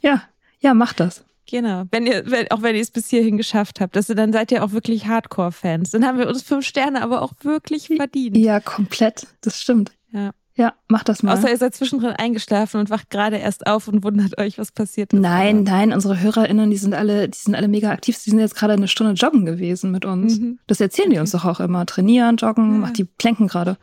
[0.02, 0.24] Ja,
[0.60, 1.24] ja, mach das.
[1.50, 1.84] Genau.
[1.92, 4.52] Wenn ihr, wenn, auch wenn ihr es bis hierhin geschafft habt, dass ihr, dann seid
[4.52, 5.92] ihr auch wirklich Hardcore-Fans.
[5.92, 8.38] Dann haben wir uns fünf Sterne aber auch wirklich verdient.
[8.38, 9.28] Ja, komplett.
[9.42, 9.92] Das stimmt.
[10.12, 10.32] Ja.
[10.62, 11.34] Ja, mach das mal.
[11.36, 15.12] Außer ihr seid zwischendrin eingeschlafen und wacht gerade erst auf und wundert euch, was passiert
[15.12, 15.20] ist.
[15.20, 18.16] Nein, nein, unsere HörerInnen, die sind alle, die sind alle mega aktiv.
[18.24, 20.38] Die sind jetzt gerade eine Stunde joggen gewesen mit uns.
[20.40, 20.60] Mhm.
[20.68, 21.88] Das erzählen die uns doch auch immer.
[21.88, 22.78] Trainieren, joggen, Ja.
[22.78, 23.78] macht die Planken gerade.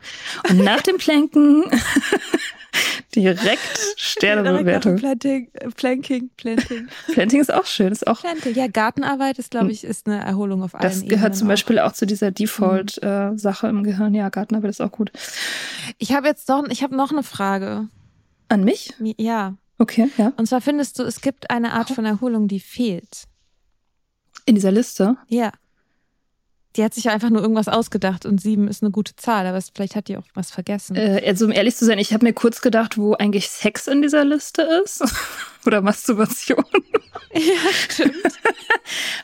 [0.49, 1.65] Und nach dem Planken
[3.15, 4.97] direkt Sternebewertung.
[4.97, 6.87] Planting, äh, Planking, Planting.
[7.11, 8.21] Planting ist auch schön, ist auch.
[8.21, 8.51] Plante.
[8.51, 11.51] Ja, Gartenarbeit ist, glaube ich, ist eine Erholung auf allen Das gehört Ebenen zum auch.
[11.51, 14.13] Beispiel auch zu dieser Default-Sache im Gehirn.
[14.13, 15.11] Ja, Gartenarbeit ist auch gut.
[15.97, 17.87] Ich habe jetzt noch, ich habe noch eine Frage.
[18.47, 18.93] An mich?
[19.17, 19.55] Ja.
[19.77, 20.33] Okay, ja.
[20.37, 23.23] Und zwar findest du, es gibt eine Art von Erholung, die fehlt.
[24.45, 25.17] In dieser Liste.
[25.27, 25.51] Ja.
[26.75, 29.95] Die hat sich einfach nur irgendwas ausgedacht und sieben ist eine gute Zahl, aber vielleicht
[29.95, 30.95] hat die auch was vergessen.
[30.95, 34.01] Äh, also um ehrlich zu sein, ich habe mir kurz gedacht, wo eigentlich Sex in
[34.01, 35.03] dieser Liste ist.
[35.65, 36.63] Oder Masturbation.
[37.33, 38.15] ja, stimmt.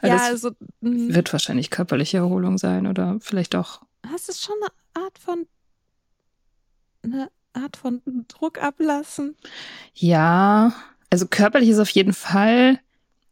[0.04, 0.52] Ja, also
[0.82, 3.82] mh, wird wahrscheinlich körperliche Erholung sein oder vielleicht auch.
[4.12, 5.48] das ist schon eine Art von
[7.06, 9.36] eine Art von Druck ablassen.
[9.94, 10.74] Ja,
[11.10, 12.80] also körperlich ist auf jeden Fall.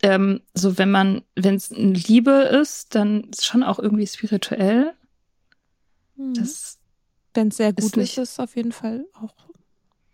[0.02, 4.94] Ähm, so wenn man, wenn es Liebe ist, dann ist schon auch irgendwie spirituell.
[6.16, 6.34] Mhm.
[6.36, 6.78] Das,
[7.34, 9.34] Wenn es sehr gut ist, nicht- ist es auf jeden Fall auch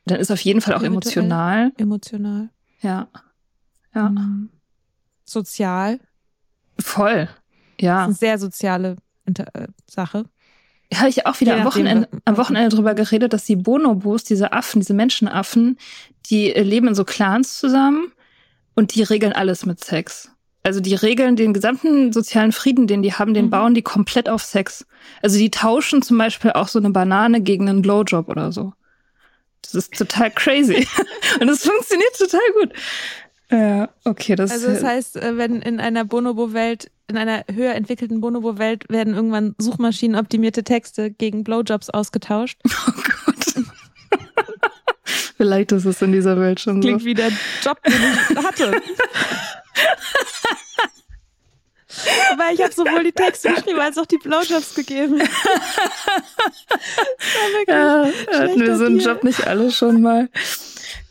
[0.05, 1.71] dann ist auf jeden Fall auch emotional.
[1.77, 2.49] emotional.
[2.81, 3.09] Ja.
[3.93, 4.09] Ja.
[4.09, 4.49] Mhm.
[5.23, 5.99] Sozial.
[6.79, 7.25] Voll.
[7.25, 7.35] Das
[7.85, 7.99] Ja.
[8.01, 8.95] ist eine sehr soziale
[9.25, 10.25] äh, Sache.
[10.93, 14.53] Habe ich auch wieder Je am Wochenende, am Wochenende drüber geredet, dass die Bonobos, diese
[14.53, 15.77] Affen, diese Menschenaffen,
[16.27, 18.11] die äh, leben in so Clans zusammen
[18.75, 20.31] und die regeln alles mit Sex.
[20.63, 23.49] Also die regeln den gesamten sozialen Frieden, den die haben, den Mhm.
[23.49, 24.85] bauen die komplett auf Sex.
[25.21, 28.73] Also die tauschen zum Beispiel auch so eine Banane gegen einen Blowjob oder so.
[29.61, 30.87] Das ist total crazy.
[31.39, 32.73] und es funktioniert total gut.
[33.51, 38.21] Ja, okay, das Also das heißt, äh, wenn in einer Bonobo-Welt, in einer höher entwickelten
[38.21, 42.59] Bonobo-Welt werden irgendwann suchmaschinenoptimierte Texte gegen Blowjobs ausgetauscht.
[42.87, 42.91] oh
[43.25, 43.65] Gott.
[45.37, 46.87] Vielleicht ist es in dieser Welt schon so.
[46.87, 47.31] Klingt wie der
[47.63, 48.73] Job, den ich hatte.
[52.37, 55.21] Weil ich habe sowohl die Texte geschrieben als auch die Blowjobs gegeben.
[57.67, 58.99] Ja, hatten wir so einen.
[58.99, 60.29] Job nicht alle schon mal.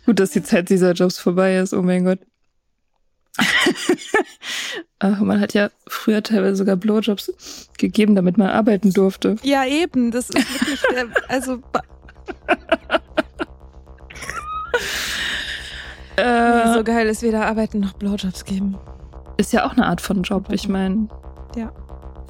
[0.07, 2.20] Gut, dass die Zeit dieser Jobs vorbei ist, oh mein Gott.
[5.20, 9.36] Man hat ja früher teilweise sogar Blowjobs gegeben, damit man arbeiten durfte.
[9.43, 10.10] Ja, eben.
[10.10, 11.59] Das ist wirklich, der, also
[16.16, 18.77] Äh, so geil ist weder arbeiten noch Blowjobs geben.
[19.36, 20.47] ist ja auch eine Art von Job.
[20.51, 21.09] Ich meine,
[21.55, 21.73] Ja.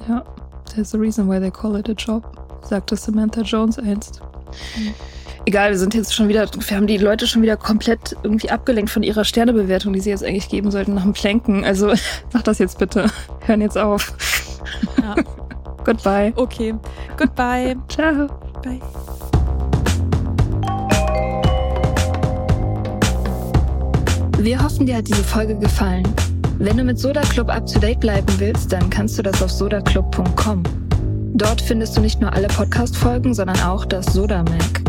[0.07, 0.23] ja,
[0.73, 2.23] there's a reason why they call it a job,
[2.63, 4.21] sagte Samantha Jones einst.
[4.77, 4.93] Mhm.
[5.49, 8.91] Egal, wir sind jetzt schon wieder, wir haben die Leute schon wieder komplett irgendwie abgelenkt
[8.91, 11.65] von ihrer Sternebewertung, die sie jetzt eigentlich geben sollten nach dem Planken.
[11.65, 11.91] Also
[12.33, 13.07] mach das jetzt bitte.
[13.47, 14.13] Hören jetzt auf.
[15.01, 15.15] Ja.
[15.83, 16.33] Goodbye.
[16.35, 16.75] Okay.
[17.17, 17.75] Goodbye.
[17.89, 18.27] Ciao.
[18.61, 18.79] Bye.
[24.37, 26.07] Wir hoffen, dir hat diese Folge gefallen.
[26.59, 29.49] Wenn du mit Soda Club up to date bleiben willst, dann kannst du das auf
[29.49, 30.61] sodaclub.com.
[31.33, 34.88] Dort findest du nicht nur alle Podcast-Folgen, sondern auch das Soda Mag,